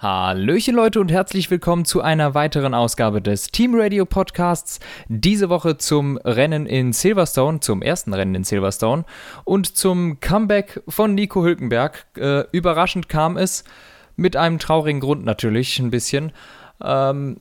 [0.00, 4.78] Hallöchen Leute und herzlich willkommen zu einer weiteren Ausgabe des Team Radio Podcasts.
[5.08, 9.04] Diese Woche zum Rennen in Silverstone, zum ersten Rennen in Silverstone
[9.42, 12.06] und zum Comeback von Nico Hülkenberg.
[12.16, 13.64] Äh, überraschend kam es,
[14.14, 16.30] mit einem traurigen Grund natürlich ein bisschen.
[16.80, 17.38] Ähm,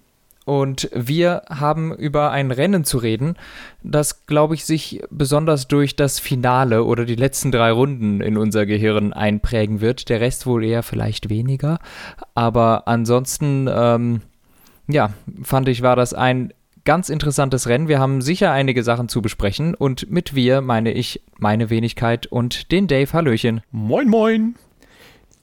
[0.48, 3.36] und wir haben über ein Rennen zu reden,
[3.84, 8.66] das, glaube ich, sich besonders durch das Finale oder die letzten drei Runden in unser
[8.66, 10.08] Gehirn einprägen wird.
[10.08, 11.80] Der Rest wohl eher vielleicht weniger.
[12.34, 14.22] Aber ansonsten, ähm,
[14.88, 15.10] ja,
[15.44, 16.54] fand ich, war das ein
[16.86, 17.90] ganz interessantes Rennen.
[17.90, 19.76] Wir haben sicher einige Sachen zu besprechen.
[19.76, 23.12] Und mit wir meine ich meine Wenigkeit und den Dave.
[23.12, 23.60] Hallöchen.
[23.72, 24.56] Moin, moin.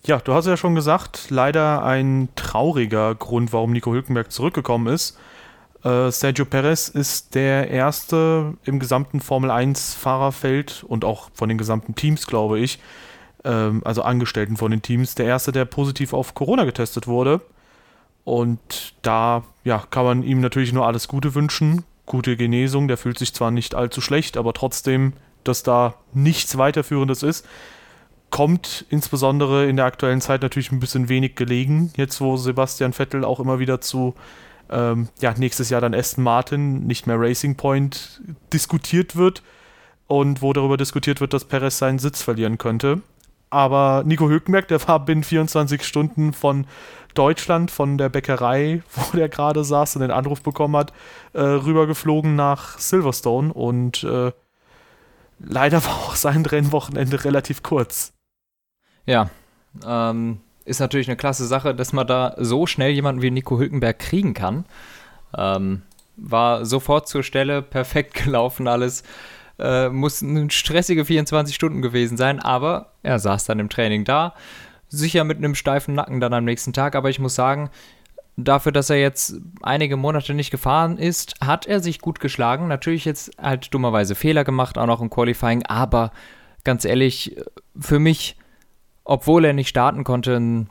[0.07, 5.19] Ja, du hast ja schon gesagt, leider ein trauriger Grund, warum Nico Hülkenberg zurückgekommen ist.
[5.83, 11.57] Äh, Sergio Perez ist der erste im gesamten Formel 1 Fahrerfeld und auch von den
[11.57, 12.81] gesamten Teams, glaube ich,
[13.45, 17.41] ähm, also Angestellten von den Teams, der erste, der positiv auf Corona getestet wurde.
[18.25, 21.83] Und da ja, kann man ihm natürlich nur alles Gute wünschen.
[22.05, 27.23] Gute Genesung, der fühlt sich zwar nicht allzu schlecht, aber trotzdem, dass da nichts weiterführendes
[27.23, 27.47] ist
[28.35, 31.93] kommt insbesondere in der aktuellen Zeit natürlich ein bisschen wenig gelegen.
[31.97, 34.15] Jetzt, wo Sebastian Vettel auch immer wieder zu
[34.69, 38.21] ähm, ja, nächstes Jahr dann Aston Martin, nicht mehr Racing Point,
[38.53, 39.45] diskutiert wird
[40.09, 43.03] und wo darüber diskutiert wird, dass Perez seinen Sitz verlieren könnte.
[43.51, 46.67] Aber Nico Hülkenberg, der war binnen 24 Stunden von
[47.15, 50.93] Deutschland, von der Bäckerei, wo der gerade saß und den Anruf bekommen hat,
[51.35, 54.33] äh, rübergeflogen nach Silverstone und äh,
[55.39, 58.14] leider war auch sein Rennwochenende relativ kurz.
[59.07, 59.31] Ja,
[59.87, 63.99] ähm, ist natürlich eine klasse Sache, dass man da so schnell jemanden wie Nico Hülkenberg
[63.99, 64.65] kriegen kann.
[65.37, 65.83] Ähm,
[66.17, 69.03] war sofort zur Stelle, perfekt gelaufen alles.
[69.59, 74.35] Äh, muss eine stressige 24 Stunden gewesen sein, aber er saß dann im Training da.
[74.89, 77.71] Sicher mit einem steifen Nacken dann am nächsten Tag, aber ich muss sagen,
[78.37, 82.69] dafür, dass er jetzt einige Monate nicht gefahren ist, hat er sich gut geschlagen.
[82.69, 86.13] Natürlich jetzt halt dummerweise Fehler gemacht, auch noch im Qualifying, aber
[86.65, 87.37] ganz ehrlich,
[87.79, 88.37] für mich
[89.05, 90.71] obwohl er nicht starten konnte, ein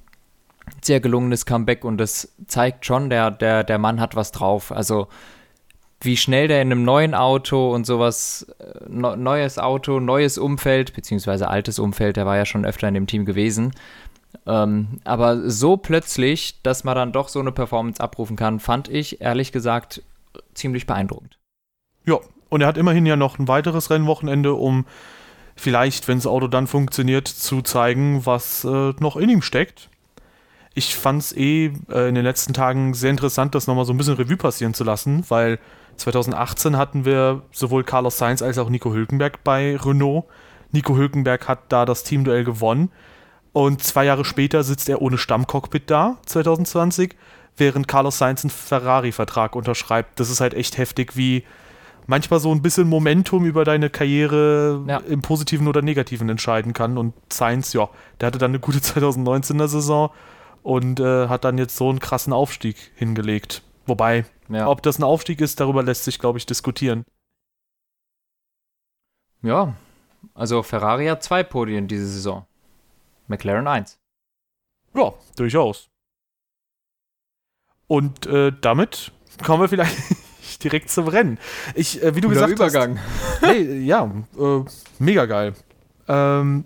[0.81, 4.71] sehr gelungenes Comeback und das zeigt schon, der, der, der Mann hat was drauf.
[4.71, 5.07] Also
[6.01, 11.47] wie schnell der in einem neuen Auto und sowas, äh, neues Auto, neues Umfeld, beziehungsweise
[11.47, 13.71] altes Umfeld, der war ja schon öfter in dem Team gewesen.
[14.45, 19.21] Ähm, aber so plötzlich, dass man dann doch so eine Performance abrufen kann, fand ich
[19.21, 20.01] ehrlich gesagt
[20.53, 21.37] ziemlich beeindruckend.
[22.05, 22.19] Ja,
[22.49, 24.85] und er hat immerhin ja noch ein weiteres Rennwochenende, um
[25.55, 29.89] vielleicht, wenn das Auto dann funktioniert, zu zeigen, was äh, noch in ihm steckt.
[30.75, 33.97] Ich fand es eh äh, in den letzten Tagen sehr interessant, das nochmal so ein
[33.97, 35.59] bisschen Revue passieren zu lassen, weil
[35.97, 40.25] 2018 hatten wir sowohl Carlos Sainz als auch Nico Hülkenberg bei Renault.
[40.71, 42.89] Nico Hülkenberg hat da das Teamduell gewonnen
[43.53, 47.15] und zwei Jahre später sitzt er ohne Stammcockpit da, 2020,
[47.55, 50.19] während Carlos Sainz einen Ferrari-Vertrag unterschreibt.
[50.19, 51.43] Das ist halt echt heftig, wie
[52.07, 54.97] manchmal so ein bisschen Momentum über deine Karriere ja.
[54.97, 56.97] im Positiven oder Negativen entscheiden kann.
[56.97, 60.11] Und Sainz, ja, der hatte dann eine gute 2019er Saison
[60.61, 63.63] und äh, hat dann jetzt so einen krassen Aufstieg hingelegt.
[63.85, 64.67] Wobei, ja.
[64.67, 67.03] ob das ein Aufstieg ist, darüber lässt sich, glaube ich, diskutieren.
[69.41, 69.75] Ja,
[70.33, 72.45] also Ferrari hat zwei Podien diese Saison.
[73.27, 73.99] McLaren eins.
[74.93, 75.89] Ja, durchaus.
[77.87, 79.11] Und äh, damit
[79.43, 79.97] kommen wir vielleicht
[80.63, 81.37] direkt zum Rennen.
[81.75, 82.99] Ich, äh, wie du Guter gesagt Übergang.
[83.41, 83.41] hast.
[83.41, 84.61] Hey, ja, äh,
[84.99, 85.53] mega geil.
[86.07, 86.65] Ähm,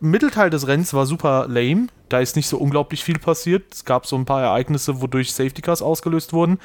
[0.00, 1.88] Mittelteil des Rennens war super lame.
[2.08, 3.74] Da ist nicht so unglaublich viel passiert.
[3.74, 6.58] Es gab so ein paar Ereignisse, wodurch Safety Cars ausgelöst wurden.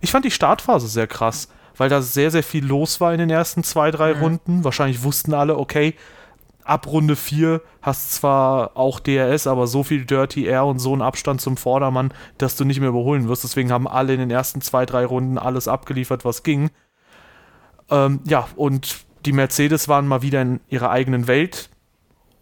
[0.00, 3.30] Ich fand die Startphase sehr krass, weil da sehr, sehr viel los war in den
[3.30, 4.20] ersten zwei, drei mhm.
[4.20, 4.64] Runden.
[4.64, 5.94] Wahrscheinlich wussten alle, okay,
[6.64, 11.02] ab Runde 4 hast zwar auch DRS, aber so viel Dirty Air und so einen
[11.02, 13.44] Abstand zum Vordermann, dass du nicht mehr überholen wirst.
[13.44, 16.70] Deswegen haben alle in den ersten zwei, drei Runden alles abgeliefert, was ging.
[17.90, 21.70] Ähm, ja, und die Mercedes waren mal wieder in ihrer eigenen Welt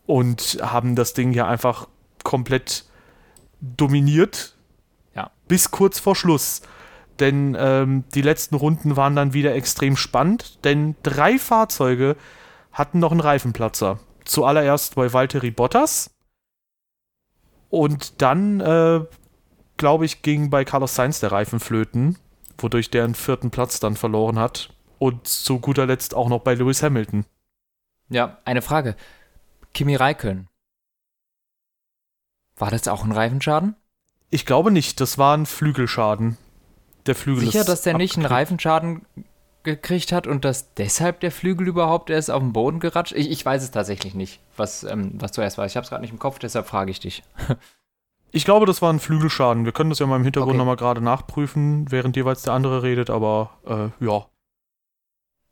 [0.06, 1.88] und haben das Ding ja einfach
[2.22, 2.84] komplett
[3.60, 4.56] dominiert.
[5.14, 5.30] Ja.
[5.48, 6.62] Bis kurz vor Schluss.
[7.18, 12.16] Denn ähm, die letzten Runden waren dann wieder extrem spannend, denn drei Fahrzeuge
[12.72, 16.14] hatten noch einen Reifenplatzer zuallererst bei Valtteri Bottas.
[17.70, 19.00] Und dann, äh,
[19.76, 22.18] glaube ich, ging bei Carlos Sainz der Reifen flöten,
[22.58, 24.74] wodurch der einen vierten Platz dann verloren hat.
[24.98, 27.24] Und zu guter Letzt auch noch bei Lewis Hamilton.
[28.08, 28.94] Ja, eine Frage.
[29.72, 30.48] Kimi Räikkönen.
[32.56, 33.74] War das auch ein Reifenschaden?
[34.30, 36.36] Ich glaube nicht, das war ein Flügelschaden.
[37.06, 39.04] Der Flügel Sicher, dass der nicht einen Reifenschaden
[39.64, 43.12] gekriegt hat und dass deshalb der Flügel überhaupt erst auf den Boden geratscht?
[43.12, 45.66] Ich, ich weiß es tatsächlich nicht, was, ähm, was zuerst war.
[45.66, 47.22] Ich habe es gerade nicht im Kopf, deshalb frage ich dich.
[48.34, 49.66] Ich glaube, das war ein Flügelschaden.
[49.66, 50.58] Wir können das ja mal im Hintergrund Okay.
[50.58, 53.50] nochmal gerade nachprüfen, während jeweils der andere redet, aber
[54.00, 54.24] äh, ja.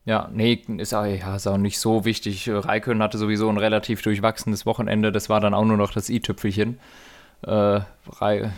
[0.07, 2.49] Ja, nee, ist auch, ja, ist auch nicht so wichtig.
[2.49, 5.13] Raikön hatte sowieso ein relativ durchwachsenes Wochenende.
[5.13, 6.81] Das war dann auch nur noch das i-Tüpfelchen.
[7.43, 7.81] Äh,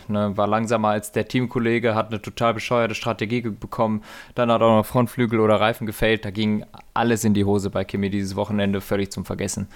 [0.08, 4.02] ne, war langsamer als der Teamkollege, hat eine total bescheuerte Strategie bekommen.
[4.34, 6.24] Dann hat auch noch Frontflügel oder Reifen gefällt.
[6.24, 6.64] Da ging
[6.94, 9.68] alles in die Hose bei Kimi dieses Wochenende, völlig zum Vergessen.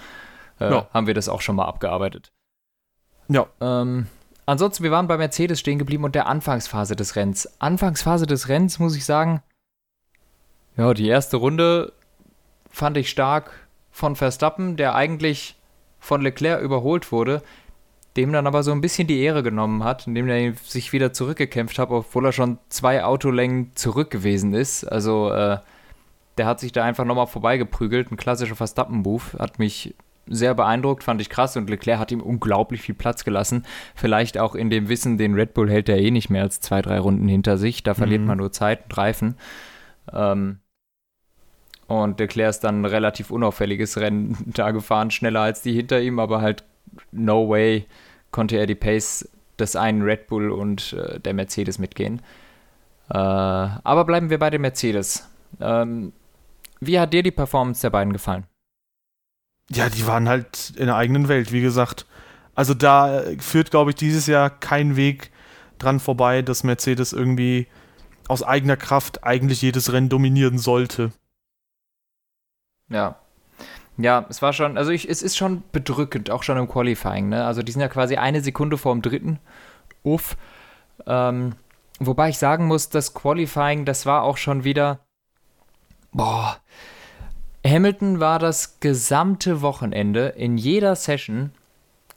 [0.59, 0.87] Äh, Ja.
[0.93, 2.31] Haben wir das auch schon mal abgearbeitet.
[3.29, 4.07] Ja, Ähm,
[4.45, 7.49] ansonsten, wir waren bei Mercedes stehen geblieben und der Anfangsphase des Rennens.
[7.59, 9.41] Anfangsphase des Rennens, muss ich sagen,
[10.75, 11.93] ja, die erste Runde
[12.69, 13.51] fand ich stark
[13.91, 15.55] von Verstappen, der eigentlich
[15.99, 17.41] von Leclerc überholt wurde,
[18.17, 21.79] dem dann aber so ein bisschen die Ehre genommen hat, indem er sich wieder zurückgekämpft
[21.79, 24.83] hat, obwohl er schon zwei Autolängen zurück gewesen ist.
[24.83, 25.59] Also, äh,
[26.37, 28.11] der hat sich da einfach nochmal vorbeigeprügelt.
[28.11, 29.39] Ein klassischer Verstappen-Move.
[29.39, 29.95] Hat mich
[30.29, 33.65] sehr beeindruckt, fand ich krass und Leclerc hat ihm unglaublich viel Platz gelassen.
[33.95, 36.81] Vielleicht auch in dem Wissen, den Red Bull hält er eh nicht mehr als zwei,
[36.81, 37.81] drei Runden hinter sich.
[37.81, 38.27] Da verliert Mhm.
[38.27, 39.35] man nur Zeit und Reifen.
[40.13, 40.59] Ähm,
[41.87, 46.19] und Leclerc ist dann ein relativ unauffälliges Rennen da gefahren, schneller als die hinter ihm,
[46.19, 46.63] aber halt
[47.11, 47.85] no way
[48.37, 52.21] konnte er die Pace des einen Red Bull und äh, der Mercedes mitgehen.
[53.09, 55.27] Äh, aber bleiben wir bei dem Mercedes.
[55.59, 56.13] Ähm,
[56.79, 58.45] wie hat dir die Performance der beiden gefallen?
[59.71, 62.05] Ja, die waren halt in der eigenen Welt, wie gesagt.
[62.53, 65.31] Also da führt, glaube ich, dieses Jahr kein Weg
[65.79, 67.65] dran vorbei, dass Mercedes irgendwie
[68.27, 71.11] aus eigener Kraft eigentlich jedes Rennen dominieren sollte.
[72.87, 73.19] Ja.
[73.97, 77.45] Ja, es war schon, also ich, es ist schon bedrückend, auch schon im Qualifying, ne?
[77.45, 79.39] Also die sind ja quasi eine Sekunde vor dem dritten.
[80.03, 80.37] Uff.
[81.07, 81.53] Ähm,
[81.99, 84.99] wobei ich sagen muss, das Qualifying, das war auch schon wieder.
[86.11, 86.57] Boah.
[87.65, 91.51] Hamilton war das gesamte Wochenende in jeder Session,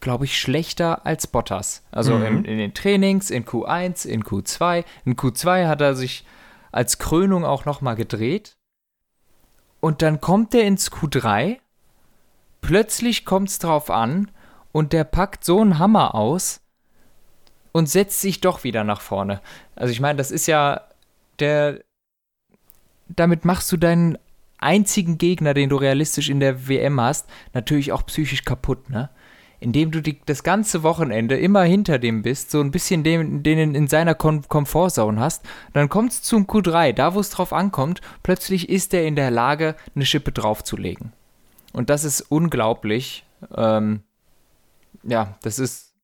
[0.01, 1.83] glaube ich, schlechter als Bottas.
[1.91, 2.25] Also Mhm.
[2.27, 4.85] in, in den Trainings, in Q1, in Q2.
[5.07, 6.25] In Q2 hat er sich
[6.73, 8.57] als Krönung auch nochmal gedreht.
[9.81, 11.57] Und dann kommt er ins Q3.
[12.61, 14.31] Plötzlich kommt es drauf an
[14.73, 16.61] und der packt so einen Hammer aus
[17.73, 19.41] und setzt sich doch wieder nach vorne.
[19.77, 20.83] Also ich meine, das ist ja
[21.39, 21.81] der.
[23.09, 24.19] Damit machst du deinen
[24.59, 29.11] einzigen Gegner, den du realistisch in der WM hast, natürlich auch psychisch kaputt, ne?
[29.59, 33.75] Indem du die, das ganze Wochenende immer hinter dem bist, so ein bisschen den, den
[33.75, 38.01] in seiner Kom Komfortzone hast, dann kommt es zum Q3, da wo es drauf ankommt,
[38.23, 41.13] plötzlich ist er in der Lage, eine Schippe draufzulegen.
[41.73, 43.25] Und das ist unglaublich.
[43.57, 44.03] Ähm,
[45.03, 45.95] ja, das ist.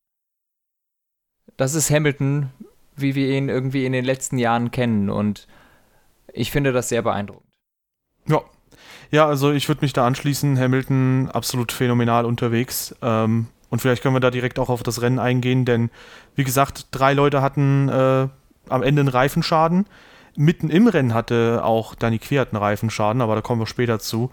[1.56, 2.50] Das ist Hamilton,
[2.96, 5.08] wie wir ihn irgendwie in den letzten Jahren kennen.
[5.08, 5.46] Und
[6.32, 7.50] ich finde das sehr beeindruckend.
[8.28, 8.42] Ja.
[9.10, 10.58] Ja, also ich würde mich da anschließen.
[10.58, 12.94] Hamilton absolut phänomenal unterwegs.
[13.00, 15.90] Ähm, und vielleicht können wir da direkt auch auf das Rennen eingehen, denn
[16.34, 18.28] wie gesagt, drei Leute hatten äh,
[18.68, 19.86] am Ende einen Reifenschaden.
[20.36, 24.30] Mitten im Rennen hatte auch Danny Quert einen Reifenschaden, aber da kommen wir später zu.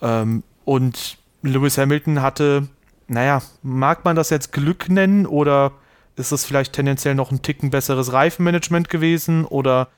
[0.00, 2.68] Ähm, und Lewis Hamilton hatte,
[3.06, 5.72] naja, mag man das jetzt Glück nennen oder
[6.16, 9.88] ist es vielleicht tendenziell noch ein Ticken besseres Reifenmanagement gewesen oder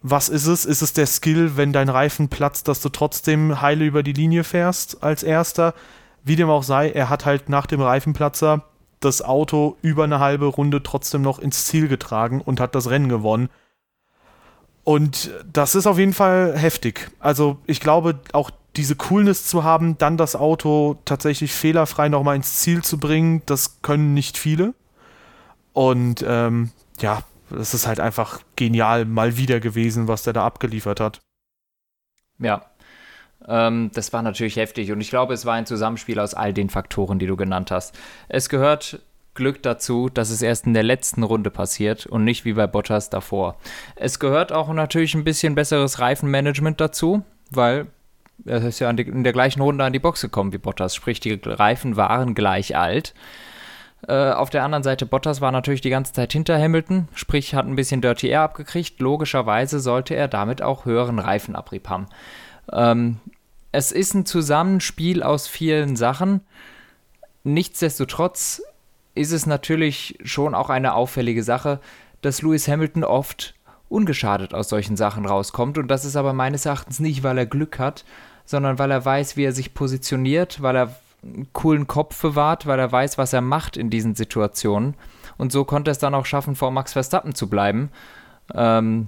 [0.00, 0.64] was ist es?
[0.64, 4.44] Ist es der Skill, wenn dein Reifen platzt, dass du trotzdem heile über die Linie
[4.44, 5.74] fährst als erster?
[6.22, 8.62] Wie dem auch sei, er hat halt nach dem Reifenplatzer
[9.00, 13.08] das Auto über eine halbe Runde trotzdem noch ins Ziel getragen und hat das Rennen
[13.08, 13.48] gewonnen.
[14.84, 17.10] Und das ist auf jeden Fall heftig.
[17.18, 22.56] Also ich glaube, auch diese Coolness zu haben, dann das Auto tatsächlich fehlerfrei nochmal ins
[22.56, 24.74] Ziel zu bringen, das können nicht viele.
[25.72, 31.00] Und ähm, ja, das ist halt einfach genial mal wieder gewesen, was der da abgeliefert
[31.00, 31.20] hat.
[32.38, 32.66] Ja.
[33.46, 36.70] Ähm, das war natürlich heftig und ich glaube, es war ein Zusammenspiel aus all den
[36.70, 37.98] Faktoren, die du genannt hast.
[38.28, 39.00] Es gehört
[39.34, 43.10] Glück dazu, dass es erst in der letzten Runde passiert und nicht wie bei Bottas
[43.10, 43.58] davor.
[43.96, 47.88] Es gehört auch natürlich ein bisschen besseres Reifenmanagement dazu, weil
[48.44, 51.40] er ist ja in der gleichen Runde an die Box gekommen wie Bottas, sprich die
[51.44, 53.14] Reifen waren gleich alt.
[54.06, 57.66] Äh, auf der anderen Seite, Bottas war natürlich die ganze Zeit hinter Hamilton, sprich hat
[57.66, 59.00] ein bisschen Dirty Air abgekriegt.
[59.00, 62.06] Logischerweise sollte er damit auch höheren Reifenabrieb haben.
[62.72, 63.20] Ähm,
[63.72, 66.40] es ist ein Zusammenspiel aus vielen Sachen.
[67.44, 68.62] Nichtsdestotrotz
[69.14, 71.80] ist es natürlich schon auch eine auffällige Sache,
[72.20, 73.54] dass Lewis Hamilton oft
[73.94, 75.78] ungeschadet aus solchen Sachen rauskommt.
[75.78, 78.04] Und das ist aber meines Erachtens nicht, weil er Glück hat,
[78.44, 82.78] sondern weil er weiß, wie er sich positioniert, weil er einen coolen Kopf bewahrt, weil
[82.78, 84.94] er weiß, was er macht in diesen Situationen.
[85.38, 87.90] Und so konnte er es dann auch schaffen, vor Max Verstappen zu bleiben.
[88.52, 89.06] Ähm,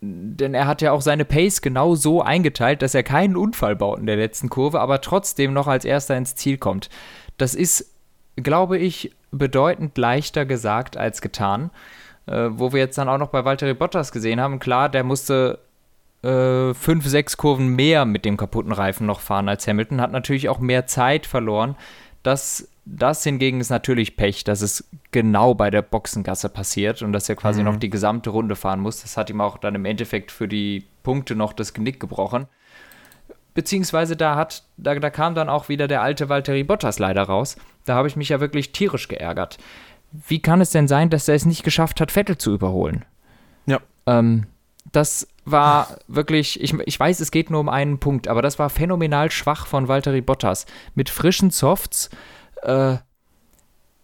[0.00, 3.98] denn er hat ja auch seine Pace genau so eingeteilt, dass er keinen Unfall baut
[3.98, 6.88] in der letzten Kurve, aber trotzdem noch als erster ins Ziel kommt.
[7.36, 7.92] Das ist,
[8.36, 11.70] glaube ich, bedeutend leichter gesagt als getan.
[12.28, 15.60] Äh, wo wir jetzt dann auch noch bei Valtteri Bottas gesehen haben, klar, der musste
[16.22, 20.48] äh, fünf, sechs Kurven mehr mit dem kaputten Reifen noch fahren als Hamilton, hat natürlich
[20.48, 21.74] auch mehr Zeit verloren.
[22.22, 27.28] Das, das hingegen ist natürlich Pech, dass es genau bei der Boxengasse passiert und dass
[27.28, 27.66] er quasi mhm.
[27.66, 29.00] noch die gesamte Runde fahren muss.
[29.00, 32.46] Das hat ihm auch dann im Endeffekt für die Punkte noch das Genick gebrochen.
[33.54, 37.56] Beziehungsweise da hat, da, da kam dann auch wieder der alte Valtteri Bottas leider raus.
[37.86, 39.58] Da habe ich mich ja wirklich tierisch geärgert.
[40.12, 43.04] Wie kann es denn sein, dass er es nicht geschafft hat, Vettel zu überholen?
[43.66, 43.80] Ja.
[44.06, 44.46] Ähm,
[44.92, 48.70] das war wirklich, ich, ich weiß, es geht nur um einen Punkt, aber das war
[48.70, 50.66] phänomenal schwach von Valtteri Bottas.
[50.94, 52.10] Mit frischen Softs,
[52.62, 52.96] äh,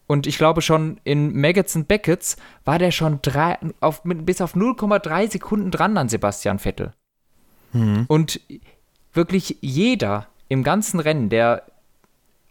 [0.07, 4.41] und ich glaube schon in Maggots und Beckett's war der schon drei, auf, mit, bis
[4.41, 6.93] auf 0,3 Sekunden dran an Sebastian Vettel.
[7.73, 8.05] Mhm.
[8.09, 8.41] Und
[9.13, 11.65] wirklich jeder im ganzen Rennen, der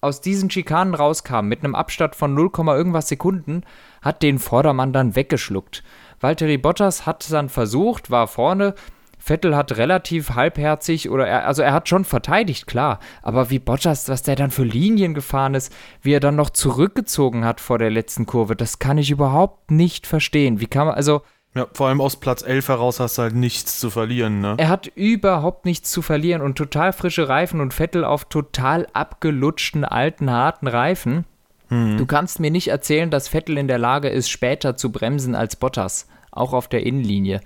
[0.03, 3.63] aus diesen Schikanen rauskam mit einem Abstand von 0, irgendwas Sekunden,
[4.01, 5.83] hat den Vordermann dann weggeschluckt.
[6.19, 8.75] Valtteri Bottas hat dann versucht, war vorne.
[9.17, 12.99] Vettel hat relativ halbherzig oder er, also er hat schon verteidigt, klar.
[13.21, 17.45] Aber wie Bottas, was der dann für Linien gefahren ist, wie er dann noch zurückgezogen
[17.45, 20.59] hat vor der letzten Kurve, das kann ich überhaupt nicht verstehen.
[20.59, 21.21] Wie kann man, also.
[21.55, 24.55] Ja, vor allem aus Platz 11 heraus hast du halt nichts zu verlieren, ne?
[24.57, 29.85] Er hat überhaupt nichts zu verlieren und total frische Reifen und Vettel auf total abgelutschten,
[29.85, 31.25] alten, harten Reifen.
[31.69, 31.97] Mhm.
[31.97, 35.55] Du kannst mir nicht erzählen, dass Vettel in der Lage ist, später zu bremsen als
[35.55, 37.41] Bottas auch auf der Innenlinie.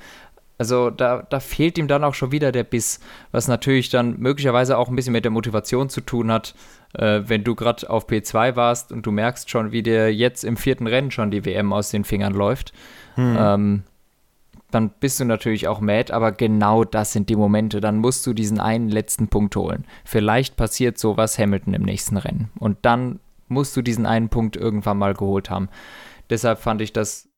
[0.57, 2.99] Also da, da fehlt ihm dann auch schon wieder der Biss,
[3.31, 6.55] was natürlich dann möglicherweise auch ein bisschen mit der Motivation zu tun hat,
[6.93, 10.57] äh, wenn du gerade auf P2 warst und du merkst schon, wie dir jetzt im
[10.57, 12.73] vierten Rennen schon die WM aus den Fingern läuft.
[13.15, 13.37] Hm.
[13.39, 13.83] Ähm,
[14.71, 17.79] dann bist du natürlich auch mad, aber genau das sind die Momente.
[17.79, 19.85] Dann musst du diesen einen letzten Punkt holen.
[20.03, 22.51] Vielleicht passiert sowas Hamilton im nächsten Rennen.
[22.59, 25.69] Und dann musst du diesen einen Punkt irgendwann mal geholt haben.
[26.29, 27.29] Deshalb fand ich das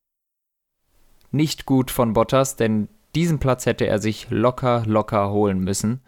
[1.31, 6.01] nicht gut von Bottas, denn diesen Platz hätte er sich locker, locker holen müssen.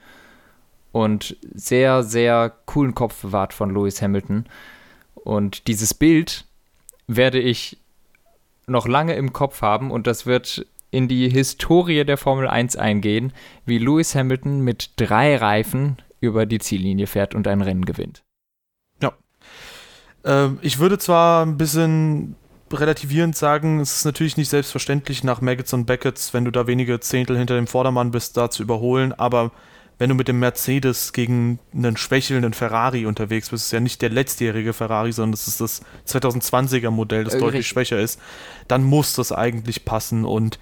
[0.91, 4.45] Und sehr, sehr coolen Kopf bewahrt von Lewis Hamilton.
[5.13, 6.45] Und dieses Bild
[7.07, 7.77] werde ich
[8.67, 13.33] noch lange im Kopf haben und das wird in die Historie der Formel 1 eingehen,
[13.65, 18.23] wie Lewis Hamilton mit drei Reifen über die Ziellinie fährt und ein Rennen gewinnt.
[19.01, 19.13] Ja.
[20.23, 22.35] Ähm, ich würde zwar ein bisschen
[22.71, 26.99] relativierend sagen, es ist natürlich nicht selbstverständlich nach Maggots und Beckett's, wenn du da wenige
[26.99, 29.51] Zehntel hinter dem Vordermann bist, da zu überholen, aber
[29.97, 34.09] wenn du mit dem Mercedes gegen einen schwächelnden Ferrari unterwegs bist, ist ja nicht der
[34.09, 38.19] letztjährige Ferrari, sondern es ist das 2020er Modell, das äh, deutlich schwächer ist,
[38.67, 40.57] dann muss das eigentlich passen und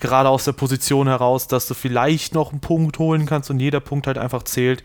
[0.00, 3.80] gerade aus der Position heraus, dass du vielleicht noch einen Punkt holen kannst und jeder
[3.80, 4.84] Punkt halt einfach zählt.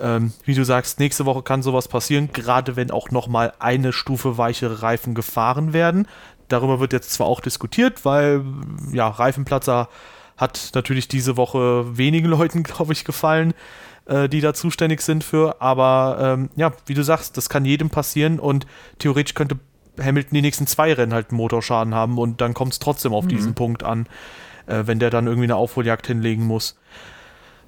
[0.00, 4.38] Ähm, wie du sagst, nächste Woche kann sowas passieren, gerade wenn auch nochmal eine Stufe
[4.38, 6.08] weichere Reifen gefahren werden.
[6.48, 8.44] Darüber wird jetzt zwar auch diskutiert, weil
[8.92, 9.88] ja, Reifenplatzer
[10.36, 13.54] hat natürlich diese Woche wenigen Leuten, glaube ich, gefallen,
[14.06, 15.60] äh, die da zuständig sind für.
[15.62, 18.66] Aber ähm, ja, wie du sagst, das kann jedem passieren und
[18.98, 19.58] theoretisch könnte
[20.02, 23.24] Hamilton die nächsten zwei Rennen halt einen Motorschaden haben und dann kommt es trotzdem auf
[23.24, 23.28] mhm.
[23.28, 24.06] diesen Punkt an,
[24.66, 26.76] äh, wenn der dann irgendwie eine Aufholjagd hinlegen muss.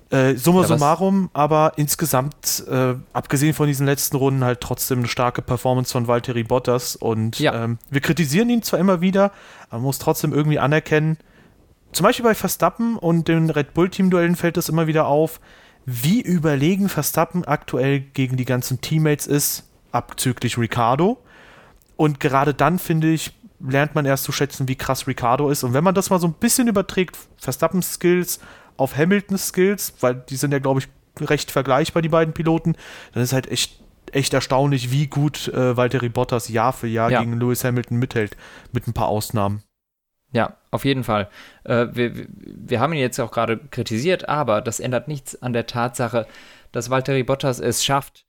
[0.09, 5.09] Äh, summa ja, summarum, aber insgesamt, äh, abgesehen von diesen letzten Runden, halt trotzdem eine
[5.09, 6.95] starke Performance von Valtteri Bottas.
[6.95, 7.64] Und ja.
[7.64, 9.33] ähm, wir kritisieren ihn zwar immer wieder,
[9.68, 11.18] aber man muss trotzdem irgendwie anerkennen,
[11.92, 15.40] zum Beispiel bei Verstappen und den Red Bull-Team-Duellen fällt es immer wieder auf,
[15.87, 21.18] wie überlegen Verstappen aktuell gegen die ganzen Teammates ist, abzüglich Ricardo.
[21.97, 25.65] Und gerade dann, finde ich, lernt man erst zu schätzen, wie krass Ricardo ist.
[25.65, 28.41] Und wenn man das mal so ein bisschen überträgt, Verstappens Skills
[28.76, 30.88] auf Hamiltons Skills, weil die sind ja, glaube ich,
[31.21, 32.76] recht vergleichbar, die beiden Piloten,
[33.12, 33.81] dann ist halt echt,
[34.12, 37.21] echt erstaunlich, wie gut äh, Valtteri Bottas Jahr für Jahr ja.
[37.21, 38.37] gegen Lewis Hamilton mithält,
[38.73, 39.62] mit ein paar Ausnahmen.
[40.33, 41.31] Ja, auf jeden Fall.
[41.65, 45.67] Äh, wir, wir haben ihn jetzt auch gerade kritisiert, aber das ändert nichts an der
[45.67, 46.26] Tatsache,
[46.73, 48.26] dass Valtteri Bottas es schafft,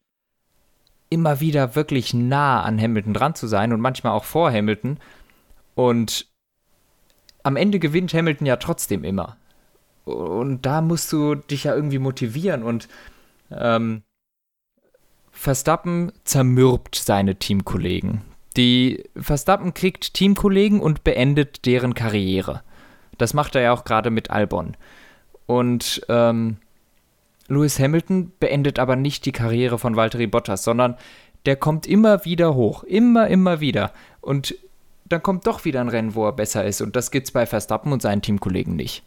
[1.10, 5.00] immer wieder wirklich nah an Hamilton dran zu sein und manchmal auch vor Hamilton.
[5.76, 6.28] Und
[7.44, 9.38] am Ende gewinnt Hamilton ja trotzdem immer.
[10.06, 12.64] Und da musst du dich ja irgendwie motivieren.
[12.64, 12.88] Und
[13.52, 14.04] ähm,
[15.32, 18.22] Verstappen zermürbt seine Teamkollegen.
[18.58, 22.64] Die Verstappen kriegt Teamkollegen und beendet deren Karriere.
[23.18, 24.76] Das macht er ja auch gerade mit Albon.
[25.46, 26.58] Und ähm,
[27.48, 30.98] Lewis Hamilton beendet aber nicht die Karriere von Valtteri Bottas, sondern
[31.46, 32.84] der kommt immer wieder hoch.
[32.84, 33.94] Immer, immer wieder.
[34.22, 34.56] Und
[35.06, 36.82] dann kommt doch wieder ein Rennen, wo er besser ist.
[36.82, 39.04] Und das gibt es bei Verstappen und seinen Teamkollegen nicht.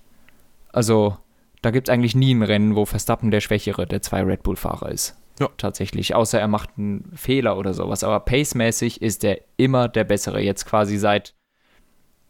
[0.72, 1.18] Also,
[1.60, 4.90] da gibt es eigentlich nie ein Rennen, wo Verstappen der Schwächere der zwei Red Bull-Fahrer
[4.90, 5.16] ist.
[5.38, 5.48] Ja.
[5.56, 8.04] Tatsächlich, außer er macht einen Fehler oder sowas.
[8.04, 10.40] Aber pacemäßig ist er immer der Bessere.
[10.40, 11.34] Jetzt quasi seit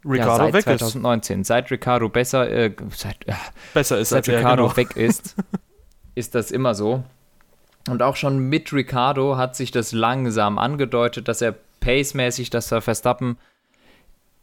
[0.04, 1.40] Ricardo ja, seit weg 2019.
[1.40, 1.46] ist.
[1.46, 3.32] Seit Ricardo besser, äh, seit, äh,
[3.74, 4.76] Besser ist seit als er, Ricardo genau.
[4.76, 5.36] weg ist,
[6.20, 7.02] ist das immer so.
[7.88, 12.82] Und auch schon mit Ricardo hat sich das langsam angedeutet, dass er pacemäßig, dass er
[12.82, 13.38] Verstappen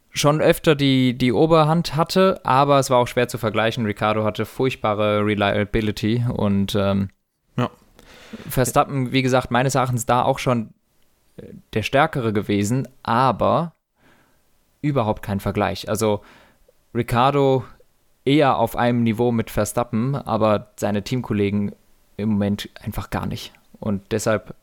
[0.09, 3.85] schon öfter die, die Oberhand hatte, aber es war auch schwer zu vergleichen.
[3.85, 7.09] Ricardo hatte furchtbare Reliability und ähm,
[7.55, 7.69] Ja.
[8.49, 10.73] Verstappen, wie gesagt, meines Erachtens da auch schon
[11.37, 11.43] äh,
[11.73, 13.73] der Stärkere gewesen, aber
[14.81, 15.87] überhaupt kein Vergleich.
[15.87, 16.21] Also
[16.95, 17.63] Ricardo
[18.27, 21.73] eher auf einem Niveau mit Verstappen, aber seine Teamkollegen
[22.17, 23.53] im Moment einfach gar nicht.
[23.79, 24.53] Und deshalb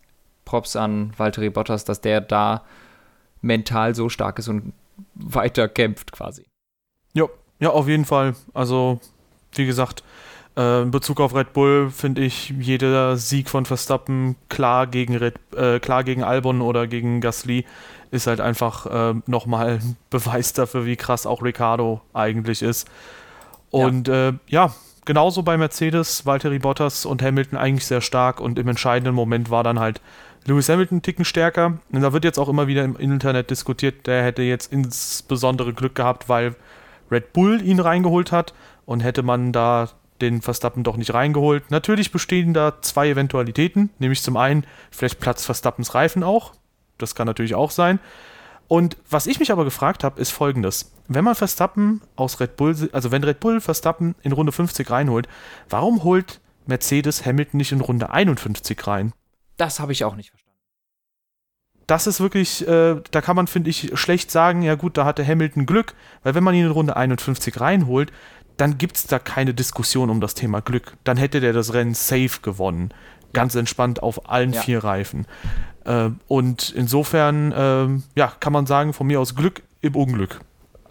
[0.44, 2.62] Props an Valtteri Bottas, dass der da
[3.40, 4.72] mental so stark ist und
[5.14, 6.44] weiter kämpft quasi.
[7.14, 7.26] Ja,
[7.58, 8.34] ja, auf jeden Fall.
[8.52, 9.00] Also,
[9.52, 10.02] wie gesagt,
[10.56, 15.36] äh, in Bezug auf Red Bull finde ich jeder Sieg von Verstappen klar gegen Red,
[15.56, 17.64] äh, klar gegen Albon oder gegen Gasly
[18.10, 22.88] ist halt einfach äh, nochmal ein Beweis dafür, wie krass auch Ricardo eigentlich ist.
[23.74, 24.28] Und ja.
[24.28, 29.14] Äh, ja, genauso bei Mercedes, Valtteri Bottas und Hamilton eigentlich sehr stark und im entscheidenden
[29.14, 30.00] Moment war dann halt
[30.46, 31.78] Lewis Hamilton einen Ticken stärker.
[31.90, 35.94] Und da wird jetzt auch immer wieder im Internet diskutiert, der hätte jetzt insbesondere Glück
[35.94, 36.54] gehabt, weil
[37.10, 38.54] Red Bull ihn reingeholt hat
[38.86, 39.88] und hätte man da
[40.20, 41.70] den Verstappen doch nicht reingeholt.
[41.70, 46.52] Natürlich bestehen da zwei Eventualitäten, nämlich zum einen, vielleicht platzt Verstappens Reifen auch.
[46.98, 47.98] Das kann natürlich auch sein.
[48.68, 50.93] Und was ich mich aber gefragt habe, ist folgendes.
[51.06, 55.28] Wenn man Verstappen aus Red Bull, also wenn Red Bull Verstappen in Runde 50 reinholt,
[55.68, 59.12] warum holt Mercedes Hamilton nicht in Runde 51 rein?
[59.56, 60.44] Das habe ich auch nicht verstanden.
[61.86, 65.26] Das ist wirklich, äh, da kann man, finde ich, schlecht sagen, ja gut, da hatte
[65.26, 68.10] Hamilton Glück, weil wenn man ihn in Runde 51 reinholt,
[68.56, 70.96] dann gibt es da keine Diskussion um das Thema Glück.
[71.04, 72.94] Dann hätte der das Rennen safe gewonnen.
[73.34, 74.62] Ganz entspannt auf allen Ja.
[74.62, 75.26] vier Reifen.
[75.84, 80.40] Äh, und insofern, ähm, ja, kann man sagen, von mir aus Glück im Unglück.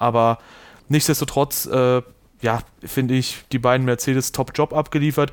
[0.03, 0.37] Aber
[0.89, 2.01] nichtsdestotrotz, äh,
[2.41, 5.31] ja, finde ich, die beiden Mercedes Top-Job abgeliefert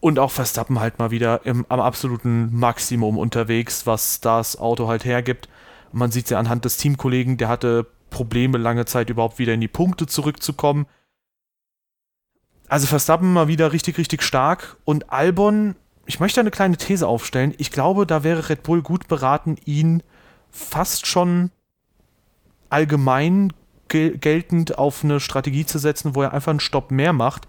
[0.00, 5.04] und auch Verstappen halt mal wieder im, am absoluten Maximum unterwegs, was das Auto halt
[5.04, 5.48] hergibt.
[5.92, 9.68] Man sieht ja anhand des Teamkollegen, der hatte Probleme lange Zeit überhaupt wieder in die
[9.68, 10.86] Punkte zurückzukommen.
[12.68, 17.54] Also Verstappen mal wieder richtig, richtig stark und Albon, ich möchte eine kleine These aufstellen.
[17.58, 20.02] Ich glaube, da wäre Red Bull gut beraten, ihn
[20.50, 21.50] fast schon
[22.68, 23.52] allgemein
[23.90, 27.46] gel geltend auf eine Strategie zu setzen, wo er einfach einen Stopp mehr macht.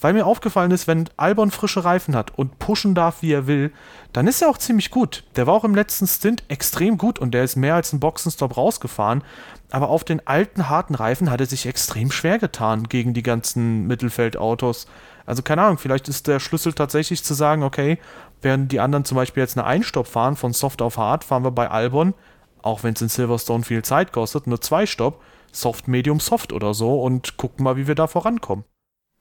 [0.00, 3.70] Weil mir aufgefallen ist, wenn Albon frische Reifen hat und pushen darf, wie er will,
[4.14, 5.24] dann ist er auch ziemlich gut.
[5.36, 8.56] Der war auch im letzten Stint extrem gut und der ist mehr als ein Boxenstopp
[8.56, 9.22] rausgefahren.
[9.70, 13.86] Aber auf den alten, harten Reifen hat er sich extrem schwer getan gegen die ganzen
[13.86, 14.86] Mittelfeldautos.
[15.26, 17.98] Also keine Ahnung, vielleicht ist der Schlüssel tatsächlich zu sagen, okay,
[18.40, 21.50] während die anderen zum Beispiel jetzt eine Einstopp fahren, von Soft auf Hard, fahren wir
[21.50, 22.14] bei Albon,
[22.62, 25.20] auch wenn es in Silverstone viel Zeit kostet, nur zwei Stopp,
[25.52, 28.64] Soft, Medium, Soft oder so und gucken mal, wie wir da vorankommen.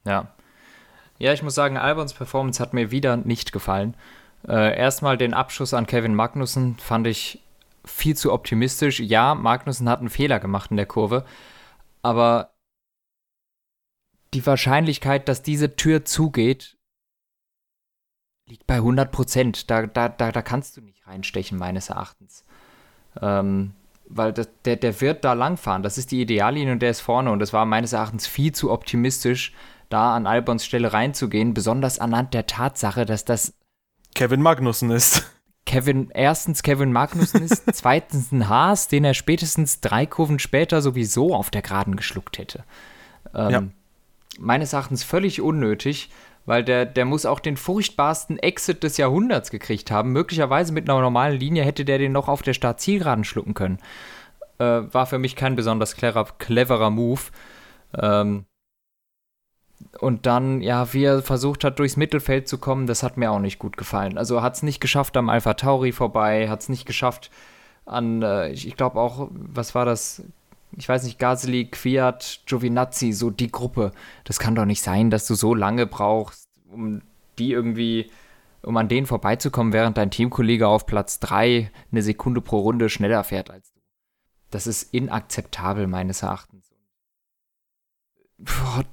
[0.05, 0.33] Ja.
[1.17, 3.95] Ja, ich muss sagen, Albons Performance hat mir wieder nicht gefallen.
[4.47, 7.43] Äh, erstmal den Abschuss an Kevin Magnussen fand ich
[7.85, 8.99] viel zu optimistisch.
[8.99, 11.25] Ja, Magnussen hat einen Fehler gemacht in der Kurve,
[12.01, 12.53] aber
[14.33, 16.77] die Wahrscheinlichkeit, dass diese Tür zugeht,
[18.47, 19.69] liegt bei 100 Prozent.
[19.69, 22.45] Da, da, da, da kannst du nicht reinstechen, meines Erachtens.
[23.21, 23.73] Ähm,
[24.09, 25.83] weil das, der, der wird da langfahren.
[25.83, 27.31] Das ist die Ideallinie und der ist vorne.
[27.31, 29.53] Und das war meines Erachtens viel zu optimistisch,
[29.89, 31.53] da an Albons Stelle reinzugehen.
[31.53, 33.53] Besonders anhand der Tatsache, dass das
[34.15, 35.23] Kevin Magnussen ist.
[35.65, 41.35] Kevin, erstens Kevin Magnussen ist, zweitens ein Haas, den er spätestens drei Kurven später sowieso
[41.35, 42.63] auf der Geraden geschluckt hätte.
[43.35, 43.63] Ähm, Ja.
[44.39, 46.09] Meines Erachtens völlig unnötig,
[46.49, 50.12] weil der, der muss auch den furchtbarsten Exit des Jahrhunderts gekriegt haben.
[50.12, 53.77] Möglicherweise mit einer normalen Linie hätte der den noch auf der Startzielgeraden schlucken können.
[54.57, 57.21] Äh, war für mich kein besonders cleverer, cleverer Move.
[57.95, 58.45] Ähm,
[59.99, 63.39] und dann, ja, wie er versucht hat, durchs Mittelfeld zu kommen, das hat mir auch
[63.39, 64.17] nicht gut gefallen.
[64.17, 67.29] Also hat es nicht geschafft am Alpha Tauri vorbei, hat es nicht geschafft
[67.85, 70.23] an, äh, ich, ich glaube auch, was war das?
[70.77, 73.91] Ich weiß nicht, Gasly, Kwiat, Giovinazzi, so die Gruppe.
[74.23, 77.01] Das kann doch nicht sein, dass du so lange brauchst, um
[77.38, 78.12] die irgendwie,
[78.62, 83.23] um an denen vorbeizukommen, während dein Teamkollege auf Platz 3 eine Sekunde pro Runde schneller
[83.23, 83.79] fährt als du.
[84.51, 86.69] Das ist inakzeptabel, meines Erachtens.
[88.38, 88.84] Boah,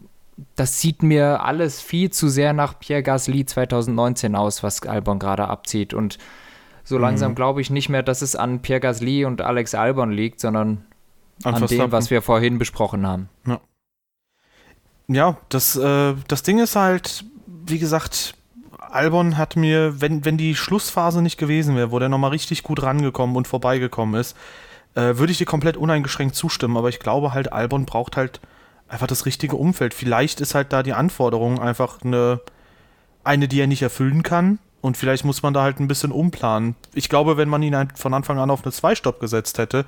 [0.54, 5.48] das sieht mir alles viel zu sehr nach Pierre Gasly 2019 aus, was Albon gerade
[5.48, 5.94] abzieht.
[5.94, 6.18] Und
[6.84, 10.40] so langsam glaube ich nicht mehr, dass es an Pierre Gasly und Alex Albon liegt,
[10.40, 10.84] sondern
[11.44, 11.92] an, dem, Verstappen.
[11.92, 13.28] was wir vorhin besprochen haben.
[15.08, 18.34] Ja, das, äh, das Ding ist halt, wie gesagt,
[18.78, 22.82] Albon hat mir, wenn, wenn die Schlussphase nicht gewesen wäre, wo der nochmal richtig gut
[22.82, 24.36] rangekommen und vorbeigekommen ist,
[24.94, 26.76] äh, würde ich dir komplett uneingeschränkt zustimmen.
[26.76, 28.40] Aber ich glaube halt, Albon braucht halt
[28.88, 29.94] einfach das richtige Umfeld.
[29.94, 32.40] Vielleicht ist halt da die Anforderung einfach eine,
[33.22, 34.58] eine, die er nicht erfüllen kann.
[34.86, 36.76] Und vielleicht muss man da halt ein bisschen umplanen.
[36.94, 39.84] Ich glaube, wenn man ihn halt von Anfang an auf eine Zweistopp gesetzt hätte,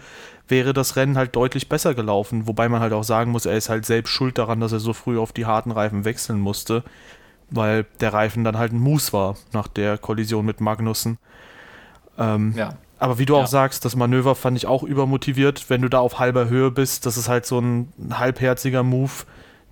[0.49, 2.49] wäre das Rennen halt deutlich besser gelaufen.
[2.49, 4.93] Wobei man halt auch sagen muss, er ist halt selbst schuld daran, dass er so
[4.93, 6.83] früh auf die harten Reifen wechseln musste.
[7.49, 11.19] Weil der Reifen dann halt ein Mus war nach der Kollision mit Magnussen.
[12.19, 12.75] Ähm, ja.
[12.99, 13.45] Aber wie du ja.
[13.45, 17.07] auch sagst, das Manöver fand ich auch übermotiviert, wenn du da auf halber Höhe bist.
[17.07, 19.13] Das ist halt so ein halbherziger Move,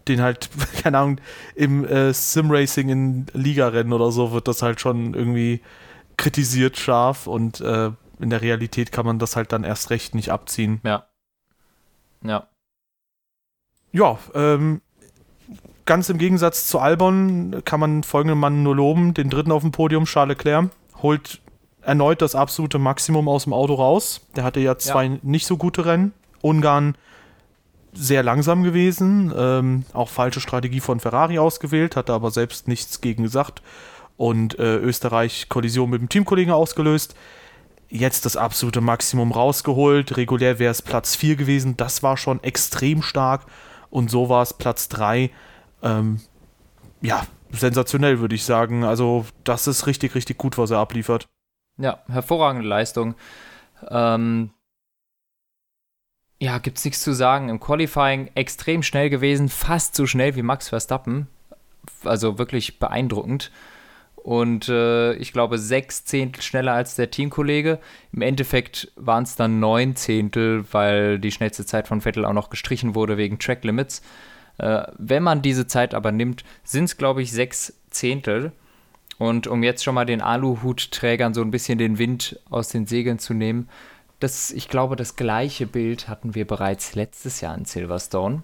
[0.08, 0.50] den halt,
[0.82, 1.20] keine Ahnung,
[1.54, 5.60] im äh, Sim-Racing in Ligarennen oder so wird das halt schon irgendwie
[6.16, 10.30] kritisiert scharf und äh, in der Realität kann man das halt dann erst recht nicht
[10.30, 10.80] abziehen.
[10.84, 11.06] Ja.
[12.24, 12.48] Ja.
[13.92, 14.80] Ja, ähm,
[15.84, 19.72] ganz im Gegensatz zu Albon kann man folgenden Mann nur loben, den dritten auf dem
[19.72, 20.70] Podium, Charles Leclerc,
[21.02, 21.40] holt
[21.82, 24.20] erneut das absolute Maximum aus dem Auto raus.
[24.34, 25.18] Der hatte ja zwei ja.
[25.22, 26.12] nicht so gute Rennen.
[26.42, 26.96] Ungarn
[27.96, 33.22] sehr langsam gewesen, ähm, auch falsche Strategie von Ferrari ausgewählt, hatte aber selbst nichts gegen
[33.22, 33.62] gesagt
[34.16, 37.14] und äh, Österreich Kollision mit dem Teamkollegen ausgelöst.
[37.88, 40.16] Jetzt das absolute Maximum rausgeholt.
[40.16, 41.76] Regulär wäre es Platz 4 gewesen.
[41.76, 43.46] Das war schon extrem stark.
[43.90, 45.30] Und so war es Platz 3.
[45.82, 46.20] Ähm,
[47.00, 48.84] ja, sensationell würde ich sagen.
[48.84, 51.28] Also, das ist richtig, richtig gut, was er abliefert.
[51.78, 53.14] Ja, hervorragende Leistung.
[53.88, 54.50] Ähm,
[56.38, 57.48] ja, gibt's nichts zu sagen.
[57.48, 61.28] Im Qualifying extrem schnell gewesen, fast so schnell wie Max Verstappen.
[62.04, 63.50] Also wirklich beeindruckend.
[64.16, 67.78] Und äh, ich glaube, sechs Zehntel schneller als der Teamkollege.
[68.12, 72.50] Im Endeffekt waren es dann neun Zehntel, weil die schnellste Zeit von Vettel auch noch
[72.50, 74.02] gestrichen wurde wegen Track Limits.
[74.58, 78.50] Äh, wenn man diese Zeit aber nimmt, sind es, glaube ich, sechs Zehntel.
[79.18, 83.18] Und um jetzt schon mal den Aluhutträgern so ein bisschen den Wind aus den Segeln
[83.18, 83.68] zu nehmen,
[84.20, 88.42] das, ich glaube, das gleiche Bild hatten wir bereits letztes Jahr in Silverstone.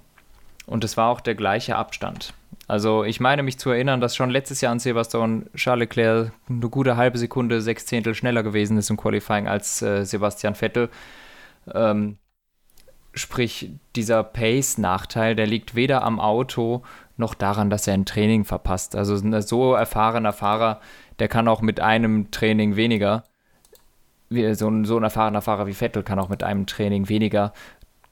[0.67, 2.35] Und es war auch der gleiche Abstand.
[2.69, 6.69] Also ich meine mich zu erinnern, dass schon letztes Jahr in Silverstone Charles Leclerc eine
[6.69, 10.89] gute halbe Sekunde, sechs Zehntel schneller gewesen ist im Qualifying als äh, Sebastian Vettel.
[11.75, 12.19] Ähm,
[13.15, 16.83] sprich, dieser Pace-Nachteil, der liegt weder am Auto
[17.17, 18.95] noch daran, dass er ein Training verpasst.
[18.95, 20.81] Also ein so erfahrener Fahrer,
[21.19, 23.25] der kann auch mit einem Training weniger,
[24.35, 27.53] wie, so, ein, so ein erfahrener Fahrer wie Vettel kann auch mit einem Training weniger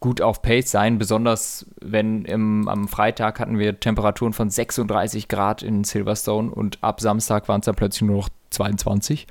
[0.01, 5.63] gut auf Pace sein, besonders wenn im, am Freitag hatten wir Temperaturen von 36 Grad
[5.63, 9.27] in Silverstone und ab Samstag waren es dann plötzlich nur noch 22.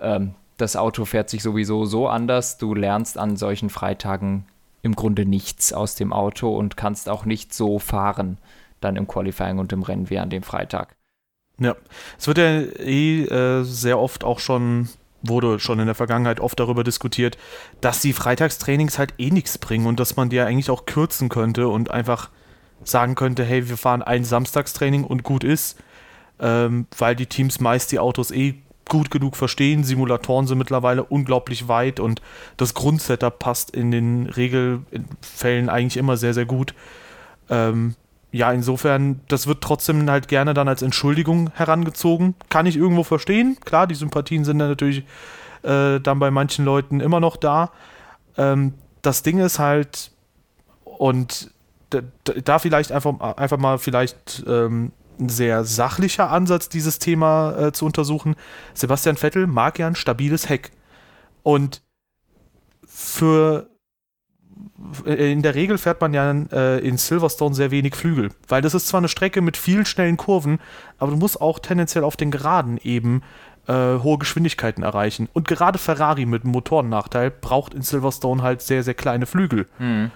[0.00, 2.58] Ähm, das Auto fährt sich sowieso so anders.
[2.58, 4.44] Du lernst an solchen Freitagen
[4.82, 8.38] im Grunde nichts aus dem Auto und kannst auch nicht so fahren
[8.80, 10.96] dann im Qualifying und im Rennen wie an dem Freitag.
[11.58, 11.76] Ja,
[12.18, 14.88] es wird ja eh äh, sehr oft auch schon,
[15.22, 17.38] wurde schon in der Vergangenheit oft darüber diskutiert,
[17.80, 21.28] dass die Freitagstrainings halt eh nichts bringen und dass man die ja eigentlich auch kürzen
[21.28, 22.30] könnte und einfach
[22.84, 25.78] sagen könnte, hey, wir fahren ein Samstagstraining und gut ist,
[26.40, 28.56] ähm, weil die Teams meist die Autos eh
[28.88, 29.84] gut genug verstehen.
[29.84, 32.20] Simulatoren sind mittlerweile unglaublich weit und
[32.56, 36.74] das Grundsetup passt in den Regelfällen eigentlich immer sehr, sehr gut.
[37.48, 37.94] Ähm,
[38.32, 42.34] ja, insofern, das wird trotzdem halt gerne dann als Entschuldigung herangezogen.
[42.48, 43.58] Kann ich irgendwo verstehen.
[43.62, 45.04] Klar, die Sympathien sind dann natürlich
[45.62, 47.72] äh, dann bei manchen Leuten immer noch da.
[48.38, 50.12] Ähm, das Ding ist halt,
[50.84, 51.50] und
[51.90, 57.84] da, vielleicht einfach, einfach mal vielleicht ähm, ein sehr sachlicher Ansatz, dieses Thema äh, zu
[57.84, 58.34] untersuchen.
[58.72, 60.72] Sebastian Vettel mag ja ein stabiles Heck.
[61.42, 61.82] Und
[62.86, 63.68] für
[65.04, 68.88] in der Regel fährt man ja äh, in Silverstone sehr wenig Flügel, weil das ist
[68.88, 70.60] zwar eine Strecke mit vielen schnellen Kurven,
[70.98, 73.22] aber du musst auch tendenziell auf den Geraden eben
[73.66, 75.28] äh, hohe Geschwindigkeiten erreichen.
[75.32, 79.66] Und gerade Ferrari mit einem Motorennachteil braucht in Silverstone halt sehr, sehr kleine Flügel.
[79.78, 80.10] Mhm.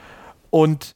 [0.50, 0.92] Und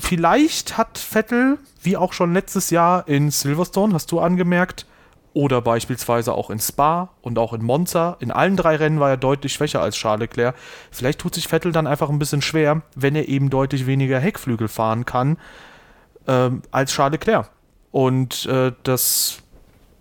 [0.00, 4.86] vielleicht hat Vettel, wie auch schon letztes Jahr in Silverstone, hast du angemerkt,
[5.34, 8.16] oder beispielsweise auch in Spa und auch in Monza.
[8.20, 10.54] In allen drei Rennen war er deutlich schwächer als Charles Leclerc.
[10.90, 14.68] Vielleicht tut sich Vettel dann einfach ein bisschen schwer, wenn er eben deutlich weniger Heckflügel
[14.68, 15.38] fahren kann
[16.26, 17.50] ähm, als Charles Leclerc.
[17.90, 19.38] Und äh, das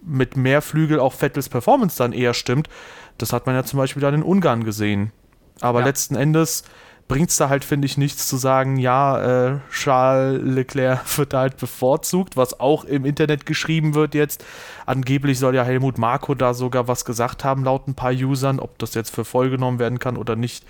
[0.02, 2.70] mit mehr Flügel auch Vettels Performance dann eher stimmt.
[3.18, 5.12] Das hat man ja zum Beispiel dann in Ungarn gesehen.
[5.60, 5.86] Aber ja.
[5.86, 6.64] letzten Endes
[7.08, 11.40] bringt es da halt, finde ich, nichts zu sagen, ja, äh, Charles Leclerc wird da
[11.40, 14.44] halt bevorzugt, was auch im Internet geschrieben wird jetzt.
[14.86, 18.60] Angeblich soll ja Helmut Marko da sogar was gesagt haben, laut ein paar Usern.
[18.60, 20.66] Ob das jetzt für voll genommen werden kann oder nicht,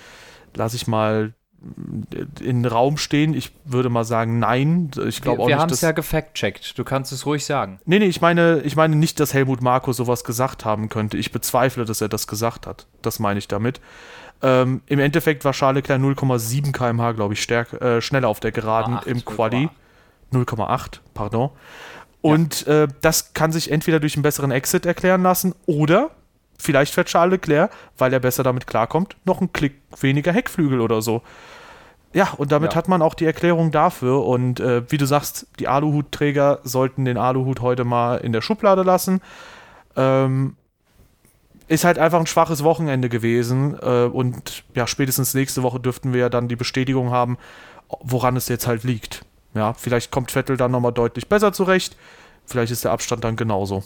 [0.53, 1.33] lasse ich mal
[2.39, 3.33] in den Raum stehen.
[3.33, 4.91] Ich würde mal sagen, nein.
[5.07, 6.77] Ich glaube auch wir haben es ja gefact-checkt.
[6.77, 7.79] Du kannst es ruhig sagen.
[7.85, 11.17] Nee, nee, ich meine, ich meine nicht, dass Helmut Marko sowas gesagt haben könnte.
[11.17, 12.85] Ich bezweifle, dass er das gesagt hat.
[13.01, 13.81] Das meine ich damit.
[14.43, 18.51] Ähm, Im Endeffekt war Charles Leclerc 0,7 km/h, glaube ich, stärk, äh, schneller auf der
[18.51, 19.69] Geraden 0,8, im Quali.
[20.31, 21.49] 0,8, pardon.
[22.21, 26.11] Und äh, das kann sich entweder durch einen besseren Exit erklären lassen oder
[26.57, 31.01] vielleicht fährt Charles Leclerc, weil er besser damit klarkommt, noch einen Klick weniger Heckflügel oder
[31.01, 31.21] so.
[32.13, 32.77] Ja, und damit Ja.
[32.77, 34.25] hat man auch die Erklärung dafür.
[34.25, 38.83] Und äh, wie du sagst, die Aluhutträger sollten den Aluhut heute mal in der Schublade
[38.83, 39.21] lassen.
[39.95, 40.55] Ähm,
[41.67, 43.77] ist halt einfach ein schwaches Wochenende gewesen.
[43.81, 47.37] Äh, und ja, spätestens nächste Woche dürften wir ja dann die Bestätigung haben,
[47.99, 49.25] woran es jetzt halt liegt.
[49.53, 51.97] Ja, vielleicht kommt Vettel dann nochmal deutlich besser zurecht.
[52.45, 53.83] Vielleicht ist der Abstand dann genauso.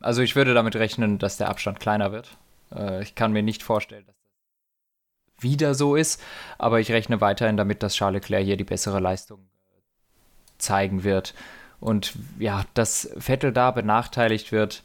[0.00, 2.36] Also ich würde damit rechnen, dass der Abstand kleiner wird.
[2.74, 6.22] Äh, ich kann mir nicht vorstellen, dass das wieder so ist,
[6.58, 9.80] aber ich rechne weiterhin damit, dass Charles Leclerc hier die bessere Leistung äh,
[10.58, 11.34] zeigen wird.
[11.80, 14.82] Und ja, dass Vettel da benachteiligt wird,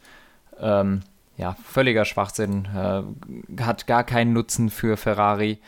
[0.58, 1.00] ähm,
[1.36, 5.58] ja, völliger Schwachsinn, äh, hat gar keinen Nutzen für Ferrari.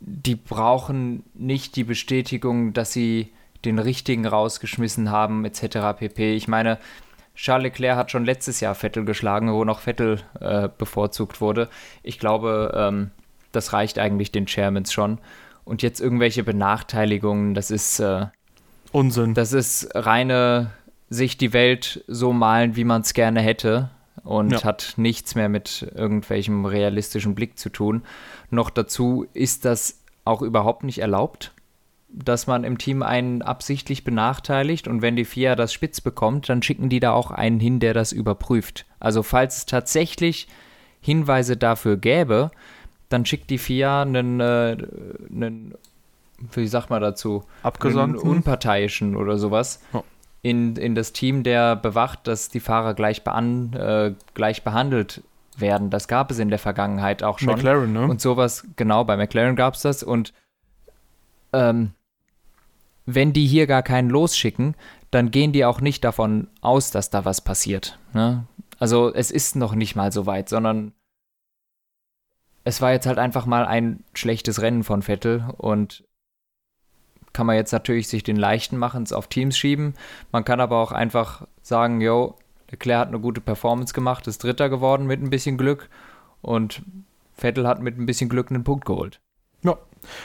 [0.00, 3.32] Die brauchen nicht die Bestätigung, dass sie
[3.64, 5.98] den richtigen rausgeschmissen haben, etc.
[5.98, 6.34] pp.
[6.34, 6.78] Ich meine,
[7.38, 11.68] Charles Leclerc hat schon letztes Jahr Vettel geschlagen, wo noch Vettel äh, bevorzugt wurde.
[12.02, 13.10] Ich glaube, ähm,
[13.52, 15.18] das reicht eigentlich den Chairmans schon.
[15.64, 18.26] Und jetzt irgendwelche Benachteiligungen, das ist, äh,
[18.90, 19.34] Unsinn.
[19.34, 20.72] das ist reine
[21.10, 23.90] sich die Welt so malen, wie man es gerne hätte
[24.24, 24.64] und Ja.
[24.64, 28.02] hat nichts mehr mit irgendwelchem realistischen Blick zu tun.
[28.50, 31.52] Noch dazu ist das auch überhaupt nicht erlaubt,
[32.08, 36.62] dass man im Team einen absichtlich benachteiligt und wenn die FIA das spitz bekommt, dann
[36.62, 38.86] schicken die da auch einen hin, der das überprüft.
[38.98, 40.48] Also falls es tatsächlich
[41.00, 42.50] Hinweise dafür gäbe,
[43.08, 44.76] dann schickt die FIA einen, äh,
[45.30, 45.74] einen
[46.52, 50.02] wie sagt man dazu, einen unparteiischen oder sowas Ja.
[50.42, 55.22] in, in das Team, der bewacht, dass die Fahrer gleich, bean, äh, gleich behandelt
[55.56, 55.90] werden.
[55.90, 57.48] Das gab es in der Vergangenheit auch schon.
[57.48, 58.06] McLaren, ne?
[58.06, 60.02] Und sowas, genau, bei McLaren gab es das.
[60.02, 60.32] Und
[61.52, 61.92] ähm,
[63.10, 64.74] wenn die hier gar keinen losschicken,
[65.10, 67.98] dann gehen die auch nicht davon aus, dass da was passiert.
[68.12, 68.44] Ne?
[68.78, 70.92] Also es ist noch nicht mal so weit, sondern
[72.64, 76.04] es war jetzt halt einfach mal ein schlechtes Rennen von Vettel und
[77.32, 79.94] kann man jetzt natürlich sich den leichten machen, es auf Teams schieben.
[80.30, 82.36] Man kann aber auch einfach sagen, yo,
[82.70, 85.88] Leclerc hat eine gute Performance gemacht, ist Dritter geworden mit ein bisschen Glück
[86.42, 86.82] und
[87.32, 89.18] Vettel hat mit ein bisschen Glück einen Punkt geholt.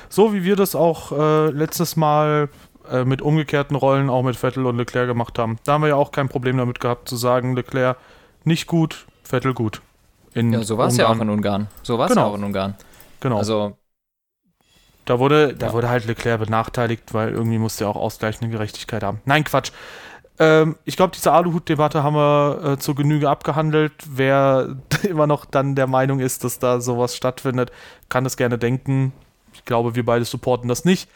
[0.09, 2.49] So wie wir das auch äh, letztes Mal
[2.91, 5.57] äh, mit umgekehrten Rollen auch mit Vettel und Leclerc gemacht haben.
[5.65, 7.97] Da haben wir ja auch kein Problem damit gehabt zu sagen, Leclerc
[8.43, 9.81] nicht gut, Vettel gut.
[10.33, 11.67] In Ja, so war es ja auch in Ungarn.
[11.83, 12.27] So war es Genau.
[12.27, 12.75] ja auch in Ungarn.
[13.19, 13.37] Genau.
[13.37, 13.77] Also,
[15.05, 15.73] da wurde, da Ja.
[15.73, 19.21] wurde halt Leclerc benachteiligt, weil irgendwie musste er auch ausgleichende Gerechtigkeit haben.
[19.25, 19.71] Nein, Quatsch.
[20.39, 23.93] Ähm, ich glaube, diese Aluhut-Debatte haben wir äh, zur Genüge abgehandelt.
[24.09, 27.71] Wer immer noch dann der Meinung ist, dass da sowas stattfindet,
[28.09, 29.13] kann es gerne denken.
[29.53, 31.09] Ich glaube, wir beide supporten das nicht.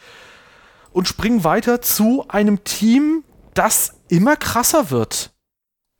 [0.98, 3.22] Und springen weiter zu einem Team,
[3.54, 5.30] das immer krasser wird.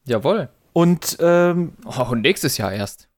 [0.05, 0.49] jawohl.
[0.73, 3.09] Und ähm, Oh, und nächstes Jahr erst.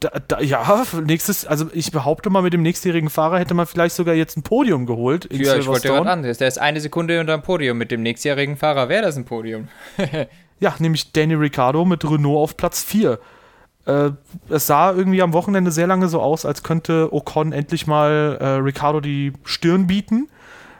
[0.00, 3.94] da, da, ja, nächstes, also ich behaupte mal, mit dem nächstjährigen Fahrer hätte man vielleicht
[3.96, 5.24] sogar jetzt ein Podium geholt.
[5.24, 6.22] in Ja, ich wollte gerade an.
[6.22, 7.78] Der ist eine Sekunde unter dem Podium.
[7.78, 9.68] Mit dem nächstjährigen Fahrer wäre das ein Podium.
[10.60, 13.18] Ja, nämlich Danny Ricciardo mit Renault auf Platz 4.
[13.86, 14.10] Äh,
[14.50, 18.46] es sah irgendwie am Wochenende sehr lange so aus, als könnte Ocon endlich mal äh,
[18.56, 20.28] Ricciardo die Stirn bieten.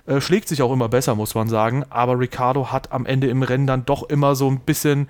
[0.09, 1.85] Äh, schlägt sich auch immer besser, muss man sagen.
[1.91, 5.09] Aber Ricciardo hat am Ende im Rennen dann doch immer so ein bisschen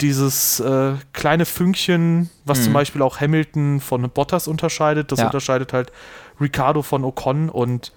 [0.00, 2.64] dieses äh, kleine Fünkchen, was Mhm.
[2.64, 5.10] zum Beispiel auch Hamilton von Bottas unterscheidet.
[5.10, 5.26] Das Ja.
[5.26, 5.90] unterscheidet halt
[6.40, 7.92] Ricciardo von Ocon und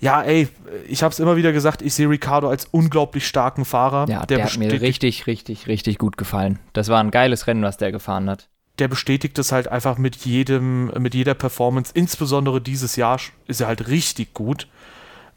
[0.00, 0.48] ja, ey,
[0.86, 4.06] ich habe es immer wieder gesagt, ich sehe Ricciardo als unglaublich starken Fahrer.
[4.08, 6.60] Ja, der, hat mir richtig, richtig, richtig gut gefallen.
[6.72, 8.48] Das war ein geiles Rennen, was der gefahren hat.
[8.78, 11.90] der bestätigt es halt einfach mit jedem, mit jeder Performance.
[11.94, 13.18] Insbesondere dieses Jahr
[13.48, 14.68] ist er halt richtig gut.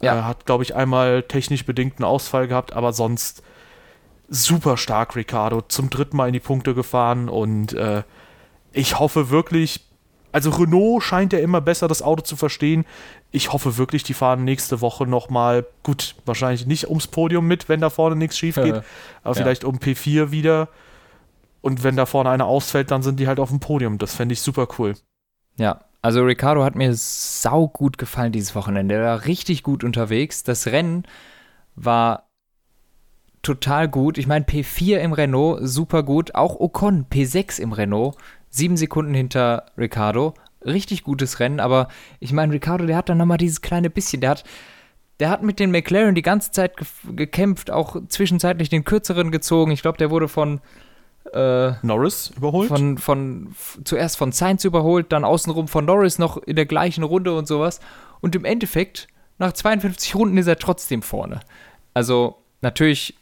[0.02, 0.14] Ja.
[0.14, 3.42] Er hat, glaube ich, einmal technisch bedingten Ausfall gehabt, aber sonst
[4.28, 5.62] super stark, Ricardo.
[5.62, 8.02] Zum dritten Mal in die Punkte gefahren und äh,
[8.72, 9.86] ich hoffe wirklich,
[10.32, 12.84] also Renault scheint ja immer besser das Auto zu verstehen.
[13.30, 17.80] Ich hoffe wirklich, die fahren nächste Woche nochmal, gut, wahrscheinlich nicht ums Podium mit, wenn
[17.80, 18.82] da vorne nichts schief geht, Äh,
[19.22, 19.42] aber ja.
[19.42, 20.68] vielleicht um P4 wieder.
[21.60, 23.98] Und wenn da vorne einer ausfällt, dann sind die halt auf dem Podium.
[23.98, 24.94] Das fände ich super cool.
[25.58, 28.96] Ja, also Ricardo hat mir sau gut gefallen dieses Wochenende.
[28.96, 30.42] Er war richtig gut unterwegs.
[30.42, 31.04] Das Rennen
[31.76, 32.28] war
[33.42, 34.18] total gut.
[34.18, 36.34] Ich meine, P4 im Renault, super gut.
[36.34, 38.16] Auch Ocon, P6 im Renault,
[38.50, 40.34] sieben Sekunden hinter Ricardo.
[40.64, 41.88] richtig gutes Rennen, aber
[42.20, 44.44] ich meine, Ricardo, der hat dann nochmal dieses kleine bisschen, der hat,
[45.20, 46.86] der hat mit den McLaren die ganze Zeit ge
[47.16, 49.72] gekämpft, auch zwischenzeitlich den kürzeren gezogen.
[49.72, 50.60] Ich glaube, der wurde von
[51.32, 52.68] äh, Norris überholt?
[52.68, 57.34] Von, von, zuerst von Sainz überholt, dann außenrum von Norris noch in der gleichen Runde
[57.34, 57.80] und sowas.
[58.20, 61.40] Und im Endeffekt, nach 52 Runden ist er trotzdem vorne.
[61.94, 63.14] Also natürlich,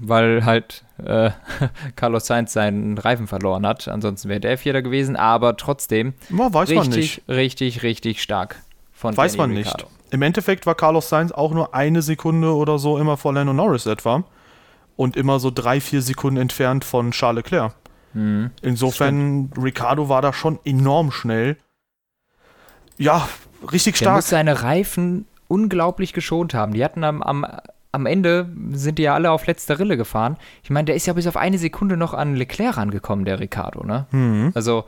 [0.00, 1.30] weil halt äh,
[1.96, 3.88] Carlos Sainz seinen Reifen verloren hat.
[3.88, 7.22] Ansonsten wäre der Vierter gewesen, aber trotzdem ja, weiß richtig, man nicht.
[7.28, 8.56] richtig, richtig stark
[8.92, 9.84] von Weiß Danny man Ricciardo.
[9.84, 10.14] nicht.
[10.14, 13.86] Im Endeffekt war Carlos Sainz auch nur eine Sekunde oder so immer vor Lando Norris
[13.86, 14.24] etwa
[14.98, 17.72] und immer so drei, vier Sekunden entfernt von Charles Leclerc.
[18.14, 21.56] Mhm, Insofern, Ricardo war da schon enorm schnell.
[22.96, 23.28] Ja,
[23.72, 24.08] richtig stark.
[24.08, 26.72] Der muss seine Reifen unglaublich geschont haben.
[26.74, 27.46] Die hatten am, am,
[27.92, 30.36] am Ende, sind die ja alle auf letzter Rille gefahren.
[30.64, 33.84] Ich meine, der ist ja bis auf eine Sekunde noch an Leclerc rangekommen, der Ricardo,
[33.84, 34.06] ne?
[34.10, 34.50] Mhm.
[34.56, 34.84] Also,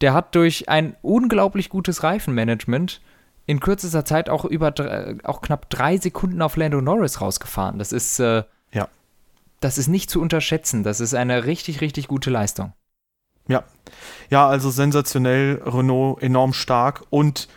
[0.00, 3.00] der hat durch ein unglaublich gutes Reifenmanagement
[3.46, 4.74] in kürzester Zeit auch über
[5.22, 7.78] auch knapp drei Sekunden auf Lando Norris rausgefahren.
[7.78, 8.88] Das ist äh, ja
[9.60, 10.82] das ist nicht zu unterschätzen.
[10.82, 12.72] Das ist eine richtig, richtig gute Leistung.
[13.48, 13.64] Ja.
[14.30, 17.48] Ja, also sensationell, Renault enorm stark und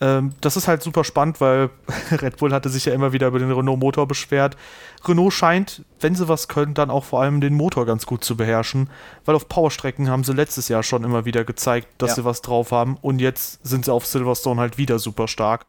[0.00, 1.70] ähm, das ist halt super spannend, weil
[2.12, 4.56] Red Bull hatte sich ja immer wieder über den Renault-Motor beschwert.
[5.04, 8.36] Renault scheint, wenn sie was können, dann auch vor allem den Motor ganz gut zu
[8.36, 8.90] beherrschen,
[9.24, 12.16] weil auf Powerstrecken haben sie letztes Jahr schon immer wieder gezeigt, dass ja.
[12.16, 15.66] sie was drauf haben und jetzt sind sie auf Silverstone halt wieder super stark.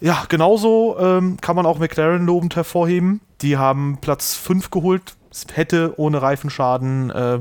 [0.00, 3.20] Ja, genauso ähm, kann man auch McLaren lobend hervorheben.
[3.42, 5.14] Die haben Platz 5 geholt.
[5.30, 7.38] Es hätte ohne Reifenschaden, äh,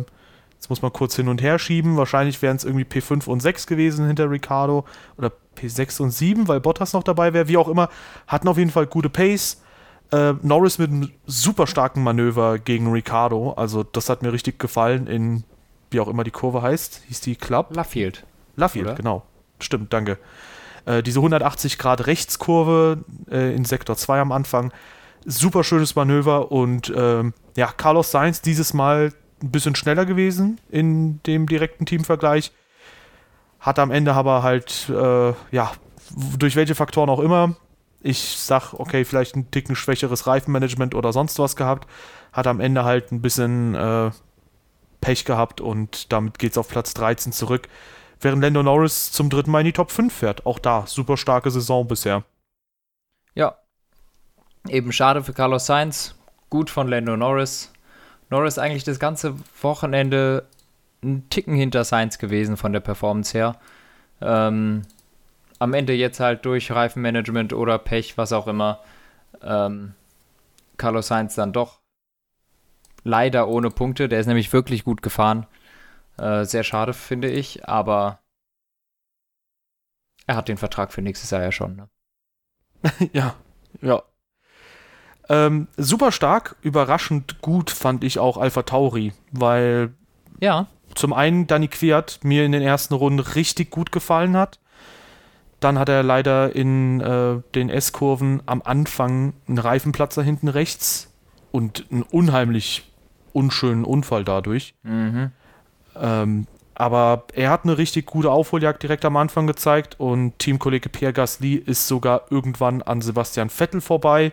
[0.53, 1.95] jetzt muss man kurz hin und her schieben.
[1.95, 4.85] Wahrscheinlich wären es irgendwie P5 und 6 gewesen hinter Ricardo.
[5.17, 7.47] Oder P6 und 7, weil Bottas noch dabei wäre.
[7.47, 7.89] Wie auch immer,
[8.27, 9.61] hatten auf jeden Fall gute Pace.
[10.11, 13.53] Äh, Norris mit einem super starken Manöver gegen Ricardo.
[13.53, 15.43] Also, das hat mir richtig gefallen in,
[15.91, 17.03] wie auch immer die Kurve heißt.
[17.07, 17.75] Hieß die Club?
[17.75, 18.25] Laffield.
[18.55, 19.23] Laffield, genau.
[19.59, 20.17] Stimmt, danke.
[20.89, 24.73] Äh, diese 180 Grad Rechtskurve äh, in Sektor 2 am Anfang,
[25.23, 31.21] super schönes Manöver und ähm, ja, Carlos Sainz dieses Mal ein bisschen schneller gewesen in
[31.23, 32.51] dem direkten Teamvergleich.
[33.59, 35.71] Hat am Ende aber halt, äh, ja,
[36.39, 37.55] durch welche Faktoren auch immer,
[38.01, 41.87] ich sag, okay, vielleicht ein Ticken schwächeres Reifenmanagement oder sonst was gehabt,
[42.33, 44.09] hat am Ende halt ein bisschen äh,
[45.01, 47.67] Pech gehabt und damit geht es auf Platz 13 zurück
[48.21, 50.45] während Lando Norris zum dritten Mal in die Top 5 fährt.
[50.45, 52.23] Auch da, super starke Saison bisher.
[53.35, 53.55] Ja,
[54.67, 56.15] eben schade für Carlos Sainz,
[56.49, 57.71] gut von Lando Norris.
[58.29, 60.47] Norris eigentlich das ganze Wochenende
[61.03, 63.55] ein Ticken hinter Sainz gewesen von der Performance her.
[64.21, 64.83] Ähm,
[65.59, 68.79] am Ende jetzt halt durch Reifenmanagement oder Pech, was auch immer,
[69.41, 69.93] ähm,
[70.77, 71.79] Carlos Sainz dann doch
[73.03, 74.09] leider ohne Punkte.
[74.09, 75.45] Der ist nämlich wirklich gut gefahren.
[76.19, 78.19] Äh, sehr schade, finde ich, aber
[80.27, 81.75] er hat den Vertrag für nächstes Jahr ja schon.
[81.75, 81.89] Ne?
[83.13, 83.35] ja,
[83.81, 84.03] ja.
[85.29, 89.93] Ähm, super stark, überraschend gut fand ich auch Alpha Tauri, weil
[90.39, 90.67] ja.
[90.95, 94.59] zum einen Danny Quiert mir in den ersten Runden richtig gut gefallen hat.
[95.59, 101.13] Dann hat er leider in äh, den S-Kurven am Anfang einen Reifenplatzer hinten rechts
[101.51, 102.89] und einen unheimlich
[103.33, 104.75] unschönen Unfall dadurch.
[104.83, 105.31] Mhm.
[105.95, 111.11] Ähm, aber er hat eine richtig gute Aufholjagd direkt am Anfang gezeigt und Teamkollege Pierre
[111.11, 114.31] Gasly ist sogar irgendwann an Sebastian Vettel vorbei,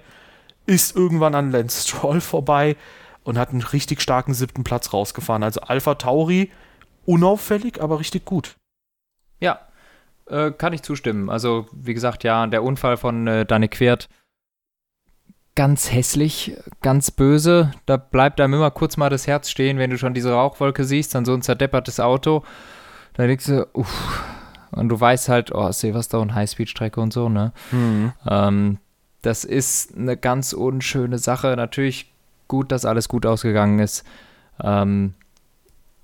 [0.64, 2.77] ist irgendwann an Lance Stroll vorbei
[3.25, 5.42] und hat einen richtig starken siebten Platz rausgefahren.
[5.42, 6.53] Also Alpha Tauri
[7.05, 8.55] unauffällig, aber richtig gut.
[9.40, 9.61] Ja,
[10.27, 11.29] äh, kann ich zustimmen.
[11.29, 14.09] Also wie gesagt, ja, der Unfall von äh, Danny Quert
[15.57, 17.73] ganz hässlich, ganz böse.
[17.87, 21.14] Da bleibt einem immer kurz mal das Herz stehen, wenn du schon diese Rauchwolke siehst,
[21.16, 22.45] dann so ein zerdeppertes Auto.
[23.14, 24.23] Da denkst du, uff.
[24.71, 27.53] Und du weißt halt, oh, Silverstone, Highspeed-Strecke und so, ne?
[27.73, 28.12] Mhm.
[28.29, 28.79] Ähm,
[29.23, 31.55] das ist eine ganz unschöne Sache.
[31.57, 32.12] Natürlich
[32.47, 34.05] gut, dass alles gut ausgegangen ist.
[34.62, 35.14] Ähm,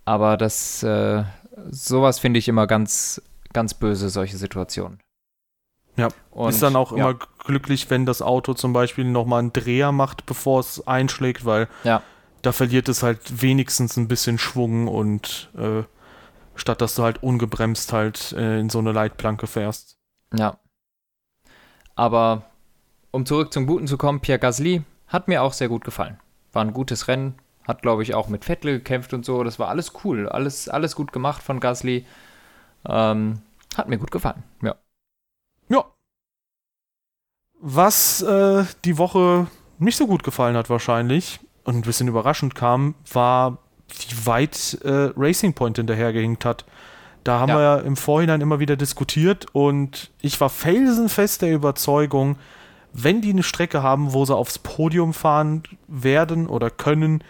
[0.07, 1.25] aber das, äh,
[1.71, 3.21] sowas finde ich immer ganz,
[3.53, 4.99] ganz böse, solche Situationen.
[5.97, 6.99] Ja, und, ist dann auch ja.
[6.99, 11.69] immer glücklich, wenn das Auto zum Beispiel nochmal einen Dreher macht, bevor es einschlägt, weil
[11.85, 12.03] ja.
[12.41, 15.83] da verliert es halt wenigstens ein bisschen Schwung und äh,
[16.55, 19.99] statt dass du halt ungebremst halt äh, in so eine Leitplanke fährst.
[20.35, 20.59] Ja.
[21.95, 22.45] Aber
[23.11, 26.19] um zurück zum Guten zu kommen, Pierre Gasly hat mir auch sehr gut gefallen.
[26.55, 27.35] War ein gutes Rennen,
[27.67, 29.45] hat glaube ich auch mit Vettel gekämpft und so.
[29.45, 32.07] Das war alles cool, alles, alles gut gemacht von Gasly.
[32.89, 33.43] Ähm,
[33.77, 34.71] hat mir gut gefallen, ja.
[34.71, 34.77] Ja.
[37.65, 39.47] Was äh, die Woche
[39.79, 43.59] nicht so gut gefallen hat wahrscheinlich und ein bisschen überraschend kam, war,
[43.89, 46.65] wie weit äh, Racing Point hinterhergehinkt hat.
[47.23, 47.57] Da haben Ja.
[47.57, 52.37] wir ja im Vorhinein immer wieder diskutiert und ich war felsenfest der Überzeugung,
[52.93, 57.23] wenn die eine Strecke haben, wo sie aufs Podium fahren werden oder können,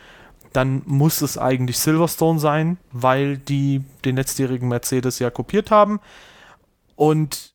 [0.55, 6.01] dann muss es eigentlich Silverstone sein, weil die den letztjährigen Mercedes ja kopiert haben.
[6.97, 7.52] Und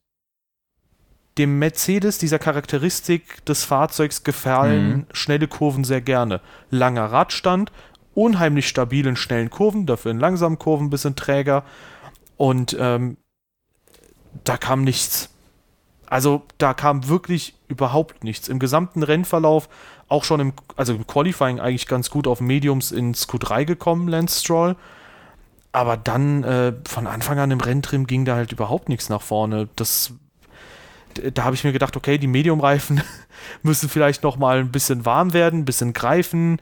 [1.38, 5.06] dem Mercedes, dieser Charakteristik des Fahrzeugs gefallen Mhm.
[5.12, 6.42] schnelle Kurven sehr gerne.
[6.70, 7.72] Langer Radstand,
[8.14, 11.64] unheimlich stabilen, schnellen Kurven, dafür in langsamen Kurven ein bisschen träger.
[12.38, 13.18] Und ähm,
[14.44, 15.30] da kam nichts.
[16.10, 18.48] Also da kam wirklich überhaupt nichts.
[18.48, 19.68] Im gesamten Rennverlauf,
[20.08, 24.40] auch schon im, also im Qualifying eigentlich ganz gut auf Mediums ins Q3 gekommen, Lance
[24.40, 24.76] Stroll.
[25.74, 29.68] Aber dann äh, von Anfang an im Renntrim ging da halt überhaupt nichts nach vorne.
[29.76, 30.14] Das,
[31.34, 33.02] da habe ich mir gedacht, okay, die Mediumreifen
[33.64, 36.62] müssen vielleicht noch mal ein bisschen warm werden, ein bisschen greifen.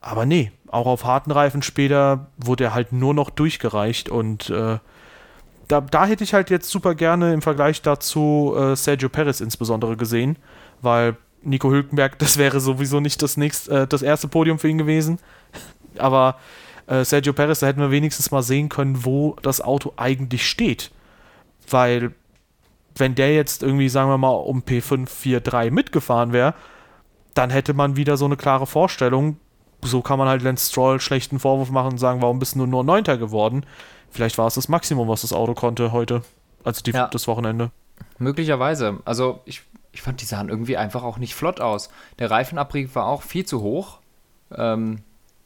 [0.00, 4.78] Aber nee, auch auf harten Reifen später wurde er halt nur noch durchgereicht und äh,
[5.68, 9.96] da, da hätte ich halt jetzt super gerne im Vergleich dazu äh, Sergio Perez insbesondere
[9.96, 10.36] gesehen,
[10.82, 14.78] weil Nico Hülkenberg, das wäre sowieso nicht das, nächst, äh, das erste Podium für ihn
[14.78, 15.18] gewesen.
[15.98, 16.38] Aber
[16.86, 20.90] äh, Sergio Perez, da hätten wir wenigstens mal sehen können, wo das Auto eigentlich steht.
[21.68, 22.12] Weil,
[22.96, 26.54] wenn der jetzt irgendwie, sagen wir mal, um P5, 4, 3 mitgefahren wäre,
[27.34, 29.38] dann hätte man wieder so eine klare Vorstellung.
[29.82, 32.84] So kann man halt Lance Stroll schlechten Vorwurf machen und sagen, warum bist du nur
[32.84, 33.66] Neunter geworden?
[34.10, 36.22] Vielleicht war es das Maximum, was das Auto konnte heute.
[36.62, 37.08] Also die, Ja.
[37.08, 37.70] das Wochenende.
[38.18, 39.00] Möglicherweise.
[39.04, 41.90] Also ich, ich fand, die sahen irgendwie einfach auch nicht flott aus.
[42.18, 43.98] Der Reifenabrieb war auch viel zu hoch.
[44.54, 45.00] Ähm,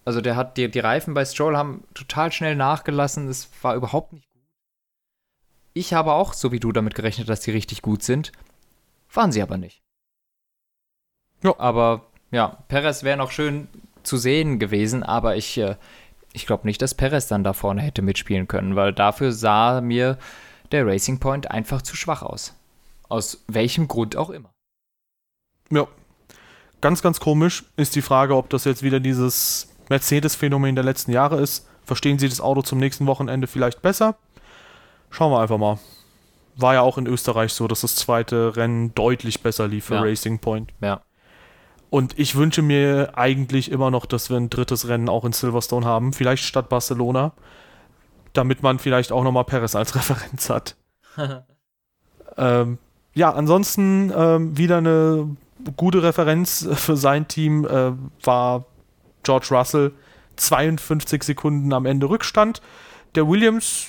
[0.04, 3.28] also der hat die, die Reifen bei Stroll haben total schnell nachgelassen.
[3.28, 4.27] Es war überhaupt nicht.
[5.78, 8.32] Ich habe auch, so wie du, damit gerechnet, dass die richtig gut sind.
[9.12, 9.80] Waren sie aber nicht.
[11.44, 11.54] Ja.
[11.56, 13.68] Aber ja, Perez wäre noch schön
[14.02, 15.76] zu sehen gewesen, aber ich, äh,
[16.32, 20.18] ich glaube nicht, dass Perez dann da vorne hätte mitspielen können, weil dafür sah mir
[20.72, 22.56] der Racing Point einfach zu schwach aus.
[23.08, 24.50] Aus welchem Grund auch immer.
[25.70, 25.86] Ja.
[26.80, 31.40] Ganz, ganz komisch ist die Frage, ob das jetzt wieder dieses Mercedes-Phänomen der letzten Jahre
[31.40, 31.68] ist.
[31.84, 34.16] Verstehen Sie das Auto zum nächsten Wochenende vielleicht besser?
[35.10, 35.78] Schauen wir einfach mal.
[36.56, 40.00] War ja auch in Österreich so, dass das zweite Rennen deutlich besser lief für Ja.
[40.02, 40.72] Racing Point.
[40.80, 41.02] Ja.
[41.90, 45.86] Und ich wünsche mir eigentlich immer noch, dass wir ein drittes Rennen auch in Silverstone
[45.86, 47.32] haben, vielleicht statt Barcelona,
[48.34, 50.76] damit man vielleicht auch nochmal Perez als Referenz hat.
[52.36, 52.78] ähm,
[53.14, 55.36] ja, ansonsten ähm, wieder eine
[55.76, 57.92] gute Referenz für sein Team äh,
[58.22, 58.66] war
[59.22, 59.92] George Russell.
[60.36, 62.62] 52 Sekunden am Ende Rückstand.
[63.14, 63.88] Der Williams,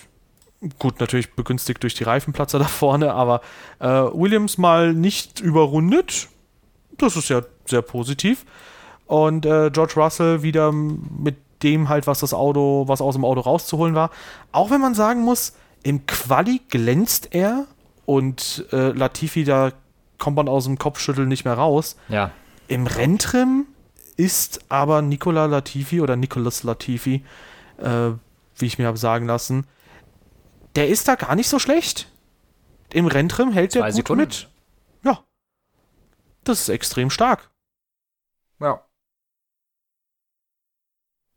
[0.77, 3.41] gut, natürlich begünstigt durch die Reifenplatzer da vorne, aber
[3.79, 6.27] äh, Williams mal nicht überrundet.
[6.97, 8.45] Das ist ja sehr positiv.
[9.05, 13.41] Und äh, George Russell wieder mit dem halt, was das Auto, was aus dem Auto
[13.41, 14.11] rauszuholen war.
[14.51, 15.53] Auch wenn man sagen muss,
[15.83, 17.65] im Quali glänzt er
[18.05, 19.71] und äh, Latifi, da
[20.17, 21.95] kommt man aus dem Kopfschütteln nicht mehr raus.
[22.09, 22.31] Ja.
[22.67, 23.65] Im Renntrim
[24.17, 27.23] ist aber Nicola Latifi oder Nicholas Latifi,
[27.77, 28.11] äh,
[28.57, 29.65] wie ich mir habe sagen lassen,
[30.79, 32.07] der ist da gar nicht so schlecht.
[32.93, 34.21] Im Renntrim hält Zwei er gut Sekunden.
[34.23, 34.47] mit.
[35.03, 35.23] Ja.
[36.45, 37.51] Das ist extrem stark.
[38.61, 38.81] Ja.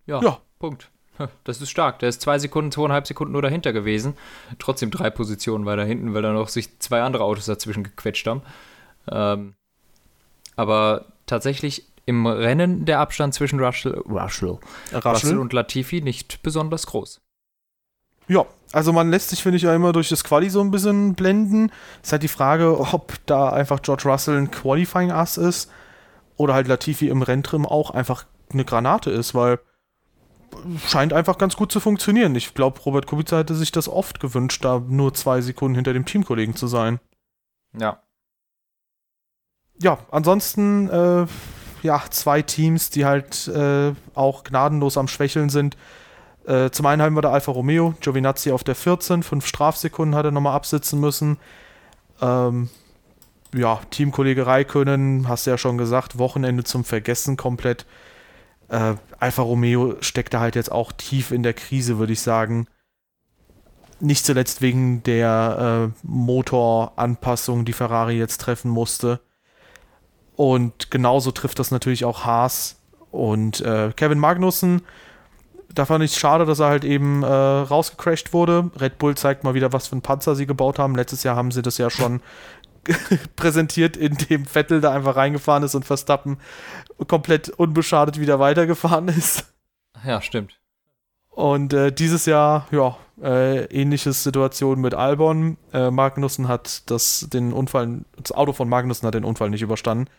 [0.06, 0.22] Ja.
[0.22, 0.40] Ja.
[0.60, 0.90] Punkt.
[1.44, 1.98] Das ist stark.
[1.98, 4.16] Der ist zwei Sekunden, zweieinhalb Sekunden nur dahinter gewesen.
[4.58, 8.42] Trotzdem drei Positionen weiter hinten, weil da noch sich zwei andere Autos dazwischen gequetscht haben.
[9.08, 9.54] Ähm,
[10.56, 14.58] aber tatsächlich im Rennen der Abstand zwischen Russell, Russell,
[14.92, 15.38] Russell Raschel.
[15.38, 17.20] und Latifi nicht besonders groß.
[18.32, 21.14] Ja, also man lässt sich, finde ich, ja immer durch das Quali so ein bisschen
[21.14, 21.70] blenden.
[22.02, 25.70] Ist halt die Frage, ob da einfach George Russell ein Qualifying-Ass ist
[26.38, 29.58] oder halt Latifi im Renntrim auch einfach eine Granate ist, weil
[30.86, 32.34] scheint einfach ganz gut zu funktionieren.
[32.34, 36.06] Ich glaube, Robert Kubica hätte sich das oft gewünscht, da nur zwei Sekunden hinter dem
[36.06, 37.00] Teamkollegen zu sein.
[37.78, 38.02] Ja.
[39.78, 41.26] Ja, ansonsten, äh,
[41.82, 45.76] ja, zwei Teams, die halt äh, auch gnadenlos am Schwächeln sind.
[46.46, 50.24] Äh, zum einen haben wir da Alfa Romeo, Giovinazzi auf der 14, fünf Strafsekunden hat
[50.24, 51.38] er nochmal absitzen müssen.
[52.20, 52.68] Ähm,
[53.54, 57.86] ja, Teamkollege Raikönnen, hast du ja schon gesagt, Wochenende zum Vergessen komplett.
[58.68, 62.66] Äh, Alfa Romeo steckt da halt jetzt auch tief in der Krise, würde ich sagen.
[64.00, 69.20] Nicht zuletzt wegen der äh, Motoranpassung, die Ferrari jetzt treffen musste.
[70.34, 72.80] Und genauso trifft das natürlich auch Haas
[73.10, 74.82] und äh, Kevin Magnussen.
[75.74, 78.70] Da fand ich es schade, dass er halt eben äh, rausgecrashed wurde.
[78.78, 80.94] Red Bull zeigt mal wieder, was für ein Panzer sie gebaut haben.
[80.94, 82.20] Letztes Jahr haben sie das ja schon
[83.36, 86.38] präsentiert, indem Vettel da einfach reingefahren ist und Verstappen
[87.06, 89.52] komplett unbeschadet wieder weitergefahren ist.
[90.04, 90.58] Ja, stimmt.
[91.30, 95.56] Und äh, dieses Jahr, ja, äh, ähnliche Situation mit Albon.
[95.72, 100.10] Äh, Magnussen hat das, den Unfall, das Auto von Magnussen hat den Unfall nicht überstanden.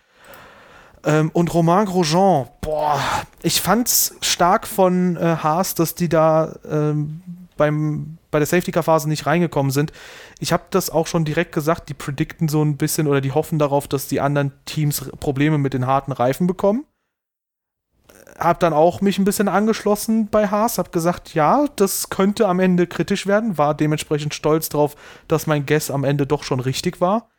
[1.05, 2.99] Ähm, und Romain Grosjean, boah,
[3.41, 7.21] ich fand's stark von äh, Haas, dass die da ähm,
[7.57, 9.91] beim, bei der Safety-Car-Phase nicht reingekommen sind.
[10.39, 13.59] Ich habe das auch schon direkt gesagt, die predikten so ein bisschen oder die hoffen
[13.59, 16.85] darauf, dass die anderen Teams Probleme mit den harten Reifen bekommen.
[18.39, 22.59] Hab dann auch mich ein bisschen angeschlossen bei Haas, hab gesagt, ja, das könnte am
[22.59, 24.95] Ende kritisch werden, war dementsprechend stolz drauf,
[25.27, 27.29] dass mein Guess am Ende doch schon richtig war.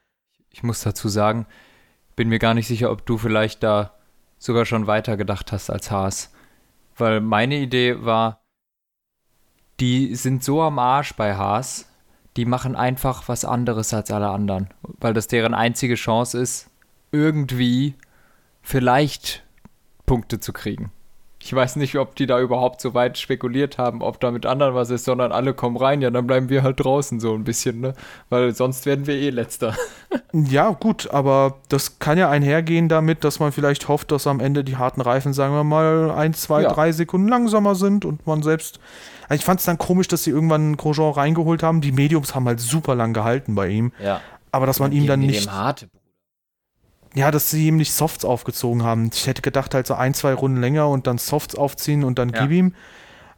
[0.50, 1.46] Ich muss dazu sagen,
[2.16, 3.94] bin mir gar nicht sicher, ob du vielleicht da
[4.38, 6.32] sogar schon weiter gedacht hast als Haas.
[6.96, 8.44] Weil meine Idee war,
[9.80, 11.88] die sind so am Arsch bei Haas,
[12.36, 14.68] die machen einfach was anderes als alle anderen.
[14.82, 16.70] Weil das deren einzige Chance ist,
[17.12, 17.94] irgendwie
[18.62, 19.44] vielleicht
[20.06, 20.92] Punkte zu kriegen.
[21.44, 24.74] Ich weiß nicht, ob die da überhaupt so weit spekuliert haben, ob da mit anderen
[24.74, 27.82] was ist, sondern alle kommen rein, ja, dann bleiben wir halt draußen so ein bisschen,
[27.82, 27.92] ne?
[28.30, 29.76] Weil sonst werden wir eh letzter.
[30.32, 34.64] ja, gut, aber das kann ja einhergehen damit, dass man vielleicht hofft, dass am Ende
[34.64, 36.72] die harten Reifen, sagen wir mal, ein, zwei, ja.
[36.72, 38.80] drei Sekunden langsamer sind und man selbst.
[39.28, 41.82] Also ich fand es dann komisch, dass sie irgendwann Grosjean reingeholt haben.
[41.82, 43.92] Die Mediums haben halt super lang gehalten bei ihm.
[44.02, 44.22] Ja.
[44.50, 45.50] Aber dass man ihm dann nicht.
[45.50, 45.88] Harte
[47.14, 49.10] ja, dass sie ihm nicht Softs aufgezogen haben.
[49.12, 52.30] Ich hätte gedacht, halt so ein, zwei Runden länger und dann Softs aufziehen und dann
[52.30, 52.42] ja.
[52.42, 52.74] gib ihm.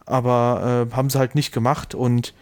[0.07, 2.35] Aber äh, haben sie halt nicht gemacht und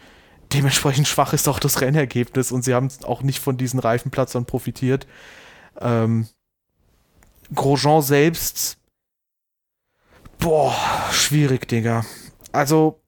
[0.53, 5.07] dementsprechend schwach ist auch das Rennergebnis und sie haben auch nicht von diesen Reifenplatzern profitiert.
[5.81, 6.29] Ähm,
[7.53, 8.79] Grosjean selbst,
[10.39, 10.75] boah,
[11.11, 12.05] schwierig, Digga.
[12.53, 13.01] Also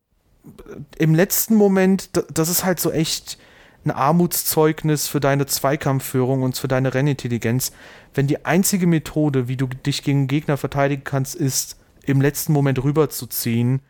[0.98, 3.38] im letzten Moment, das ist halt so echt
[3.86, 7.72] ein Armutszeugnis für deine Zweikampfführung und für deine Rennintelligenz,
[8.14, 12.82] wenn die einzige Methode, wie du dich gegen Gegner verteidigen kannst, ist, im letzten Moment
[12.82, 13.80] rüberzuziehen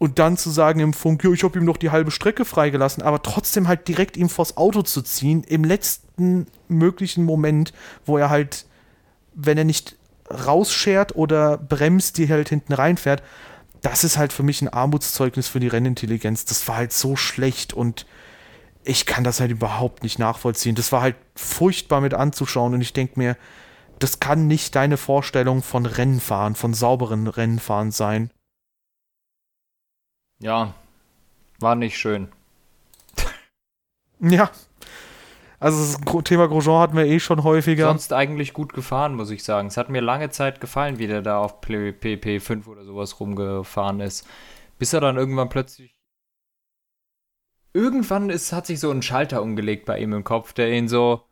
[0.00, 3.22] und dann zu sagen im Funk, ich habe ihm noch die halbe Strecke freigelassen, aber
[3.22, 7.74] trotzdem halt direkt ihm vors Auto zu ziehen, im letzten möglichen Moment,
[8.06, 8.64] wo er halt,
[9.34, 9.96] wenn er nicht
[10.30, 13.22] rausschert oder bremst, die halt hinten reinfährt,
[13.82, 16.46] das ist halt für mich ein Armutszeugnis für die Rennintelligenz.
[16.46, 18.06] Das war halt so schlecht und
[18.84, 20.74] ich kann das halt überhaupt nicht nachvollziehen.
[20.74, 23.36] Das war halt furchtbar mit anzuschauen und ich denke mir,
[23.98, 28.30] das kann nicht deine Vorstellung von Rennenfahren, von sauberen Rennenfahren sein.
[30.38, 30.74] Ja,
[31.58, 32.28] war nicht schön.
[34.20, 34.50] ja.
[35.58, 37.88] Also das Thema Grosjean hatten wir eh schon häufiger.
[37.88, 39.68] Sonst eigentlich gut gefahren, muss ich sagen.
[39.68, 44.26] Es hat mir lange Zeit gefallen, wie der da auf PP5 oder sowas rumgefahren ist.
[44.78, 45.99] Bis er dann irgendwann plötzlich
[47.72, 51.22] irgendwann ist, hat sich so ein Schalter umgelegt bei ihm im Kopf, der ihn so,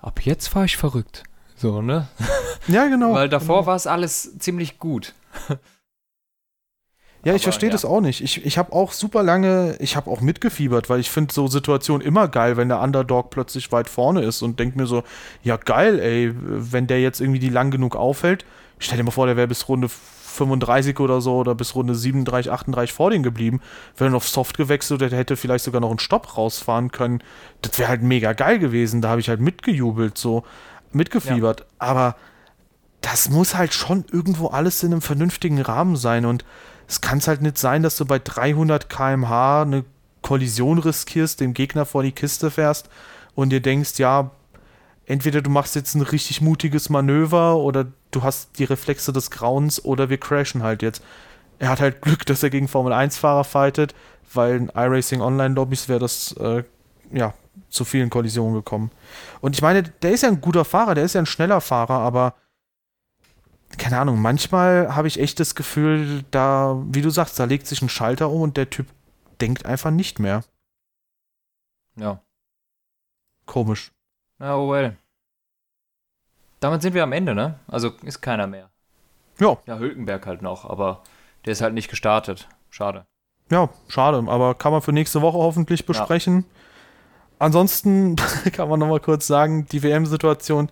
[0.00, 1.24] ab jetzt fahre ich verrückt.
[1.56, 2.08] So, ne?
[2.66, 3.14] Ja, genau.
[3.14, 3.66] Weil davor genau.
[3.68, 5.14] war es alles ziemlich gut.
[7.22, 7.72] Ja, ich verstehe ja.
[7.72, 8.22] das auch nicht.
[8.22, 12.06] Ich, ich habe auch super lange, ich habe auch mitgefiebert, weil ich finde so Situationen
[12.06, 15.02] immer geil, wenn der Underdog plötzlich weit vorne ist und denke mir so,
[15.42, 18.46] ja geil, ey, wenn der jetzt irgendwie die lang genug aufhält,
[18.78, 19.90] stell dir mal vor, der wäre bis Runde
[20.40, 23.60] 35 oder so oder bis Runde 37, 38 vor denen geblieben.
[23.96, 27.22] Wenn er auf Soft gewechselt hätte, hätte vielleicht sogar noch einen Stopp rausfahren können.
[27.62, 29.02] Das wäre halt mega geil gewesen.
[29.02, 30.44] Da habe ich halt mitgejubelt, so
[30.92, 31.60] mitgefiebert.
[31.60, 31.66] Ja.
[31.78, 32.16] Aber
[33.00, 36.24] das muss halt schon irgendwo alles in einem vernünftigen Rahmen sein.
[36.24, 36.44] Und
[36.88, 39.84] es kann halt nicht sein, dass du bei 300 km/h eine
[40.22, 42.88] Kollision riskierst, dem Gegner vor die Kiste fährst
[43.34, 44.30] und dir denkst, ja,
[45.10, 49.84] entweder du machst jetzt ein richtig mutiges Manöver oder du hast die Reflexe des Grauens
[49.84, 51.02] oder wir crashen halt jetzt.
[51.58, 53.92] Er hat halt Glück, dass er gegen Formel 1-Fahrer fightet,
[54.32, 56.62] weil in iRacing Online-Lobbys wäre das äh,
[57.12, 57.34] ja
[57.70, 58.92] zu vielen Kollisionen gekommen.
[59.40, 61.98] Und ich meine, der ist ja ein guter Fahrer, der ist ja ein schneller Fahrer,
[61.98, 62.34] aber
[63.78, 67.82] keine Ahnung, manchmal habe ich echt das Gefühl, da, wie du sagst, da legt sich
[67.82, 68.86] ein Schalter um und der Typ
[69.40, 70.44] denkt einfach nicht mehr.
[71.96, 72.20] Ja.
[73.46, 73.90] Komisch.
[74.40, 74.96] Na, oh well.
[76.60, 77.60] Damit sind wir am Ende, ne?
[77.68, 78.70] Also ist keiner mehr.
[79.38, 79.58] Ja.
[79.66, 81.02] Ja, Hülkenberg halt noch, aber
[81.44, 82.48] der ist halt nicht gestartet.
[82.70, 83.04] Schade.
[83.50, 86.38] Ja, schade, aber kann man für nächste Woche hoffentlich besprechen.
[86.38, 86.44] Ja.
[87.38, 88.16] Ansonsten
[88.52, 90.70] kann man nochmal kurz sagen, die WM-Situation,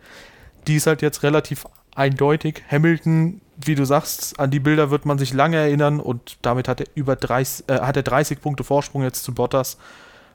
[0.66, 2.62] die ist halt jetzt relativ eindeutig.
[2.70, 6.80] Hamilton, wie du sagst, an die Bilder wird man sich lange erinnern und damit hat
[6.80, 9.76] er über 30, äh, hat er 30 Punkte Vorsprung jetzt zu Bottas.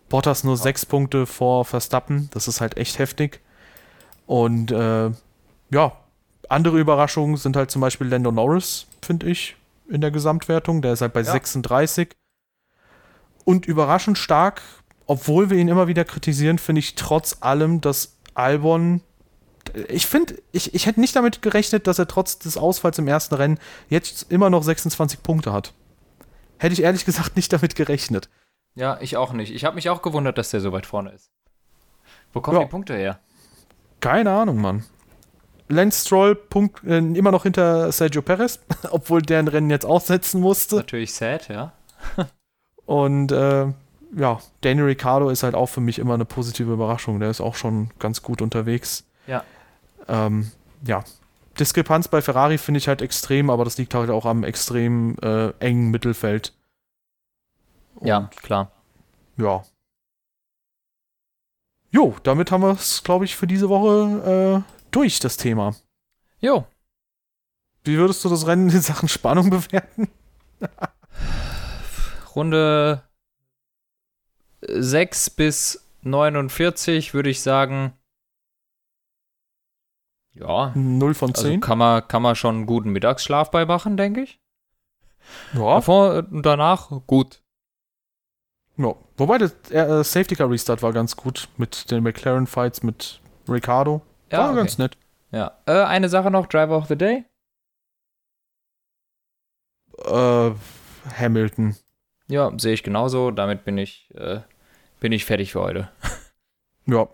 [0.10, 0.62] Bottas nur ja.
[0.62, 2.30] sechs Punkte vor Verstappen.
[2.34, 3.42] Das ist halt echt heftig.
[4.26, 5.12] Und äh,
[5.72, 5.92] ja,
[6.50, 9.56] andere Überraschungen sind halt zum Beispiel Lando Norris, finde ich,
[9.90, 10.82] in der Gesamtwertung.
[10.82, 11.32] Der ist halt bei ja.
[11.32, 12.16] 36.
[13.46, 14.62] Und überraschend stark,
[15.06, 19.02] obwohl wir ihn immer wieder kritisieren, finde ich trotz allem, dass Albon.
[19.88, 23.36] Ich finde, ich, ich hätte nicht damit gerechnet, dass er trotz des Ausfalls im ersten
[23.36, 25.74] Rennen jetzt immer noch 26 Punkte hat.
[26.58, 28.30] hätte ich ehrlich gesagt nicht damit gerechnet.
[28.76, 29.54] Ja, ich auch nicht.
[29.54, 31.32] Ich habe mich auch gewundert, dass der so weit vorne ist.
[32.34, 32.64] Wo kommen Ja.
[32.64, 33.20] die Punkte her?
[34.00, 34.84] Keine Ahnung, Mann.
[35.70, 38.60] Lance Stroll Punkt, äh, immer noch hinter Sergio Perez,
[38.92, 40.78] obwohl der ein Rennen jetzt aussetzen musste.
[40.78, 41.74] Natürlich sad, ja.
[42.86, 43.68] Und äh,
[44.16, 47.20] ja, Daniel Ricciardo ist halt auch für mich immer eine positive Überraschung.
[47.20, 49.06] Der ist auch schon ganz gut unterwegs.
[49.26, 49.44] Ja.
[50.08, 50.52] Ähm,
[50.86, 51.04] ja.
[51.60, 55.50] Diskrepanz bei Ferrari finde ich halt extrem, aber das liegt halt auch am extrem äh,
[55.60, 56.54] engen Mittelfeld.
[58.02, 58.72] Ja, klar.
[59.38, 59.64] Ja.
[61.92, 65.76] Jo, damit haben wir es, glaube ich, für diese Woche äh, durch, das Thema.
[66.40, 66.66] Jo,
[67.84, 70.10] Wie würdest du das Rennen in Sachen Spannung bewerten?
[72.36, 73.04] Runde
[74.62, 77.94] 6 bis 49 würde ich sagen.
[80.34, 81.62] Ja, 0 von also 10?
[81.62, 84.42] kann man, kann man schon einen guten Mittagsschlaf bei machen, denke ich.
[85.54, 85.76] ja.
[85.76, 87.43] Davor und danach gut.
[88.78, 88.96] Ja.
[89.18, 94.02] Wobei der äh, Safety Car Restart war ganz gut mit den McLaren Fights mit Ricardo.
[94.32, 94.58] Ja, war okay.
[94.58, 94.98] ganz nett.
[95.32, 95.52] ja.
[95.66, 97.26] Äh, eine Sache noch, Driver of the Day.
[100.06, 100.52] Äh,
[101.18, 101.76] Hamilton.
[102.28, 103.32] Ja, sehe ich genauso.
[103.32, 104.40] Damit bin ich, äh,
[105.00, 105.90] bin ich fertig für heute.
[106.86, 107.08] Ja.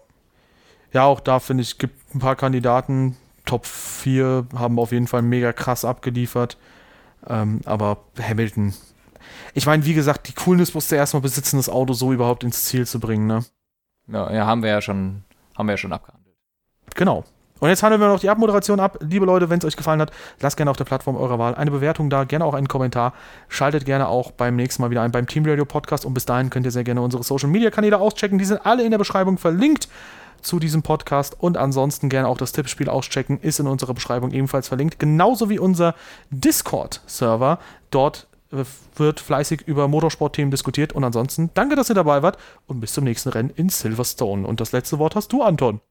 [0.94, 3.16] Ja, auch da finde ich, gibt ein paar Kandidaten.
[3.46, 6.58] Top 4 haben auf jeden Fall mega krass abgeliefert.
[7.28, 8.74] Ähm, aber Hamilton.
[9.54, 12.86] Ich meine, wie gesagt, die Coolness musste erstmal besitzen, das Auto so überhaupt ins Ziel
[12.88, 13.44] zu bringen, ne?
[14.08, 15.24] Ja, ja, haben wir ja schon,
[15.58, 16.36] haben wir ja schon abgehandelt.
[16.96, 17.24] Genau.
[17.60, 18.98] Und jetzt handeln wir noch die Abmoderation ab.
[19.02, 21.72] Liebe Leute, wenn es euch gefallen hat, lasst gerne auf der Plattform eurer Wahl eine
[21.72, 23.14] Bewertung da, gerne auch einen Kommentar.
[23.50, 26.50] Schaltet gerne auch beim nächsten Mal wieder ein beim Team Radio Podcast und bis dahin
[26.50, 28.40] könnt ihr sehr gerne unsere Social Media Kanäle auschecken.
[28.40, 29.90] Die sind alle in der Beschreibung verlinkt
[30.42, 34.70] zu diesem Podcast und ansonsten gerne auch das Tippspiel auschecken, ist in unserer Beschreibung ebenfalls
[34.70, 35.96] verlinkt, genauso wie unser
[36.30, 37.60] Discord-Server.
[37.92, 42.38] Dort äh, wird fleißig über Motorsportthemen diskutiert und ansonsten danke, dass ihr dabei wart
[42.68, 44.48] und bis zum nächsten Rennen in Silverstone.
[44.48, 45.82] Und das letzte Wort hast du, Anton.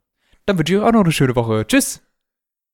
[0.46, 1.66] Dann wünsche ich euch auch noch eine schöne Woche.
[1.66, 2.00] Tschüss.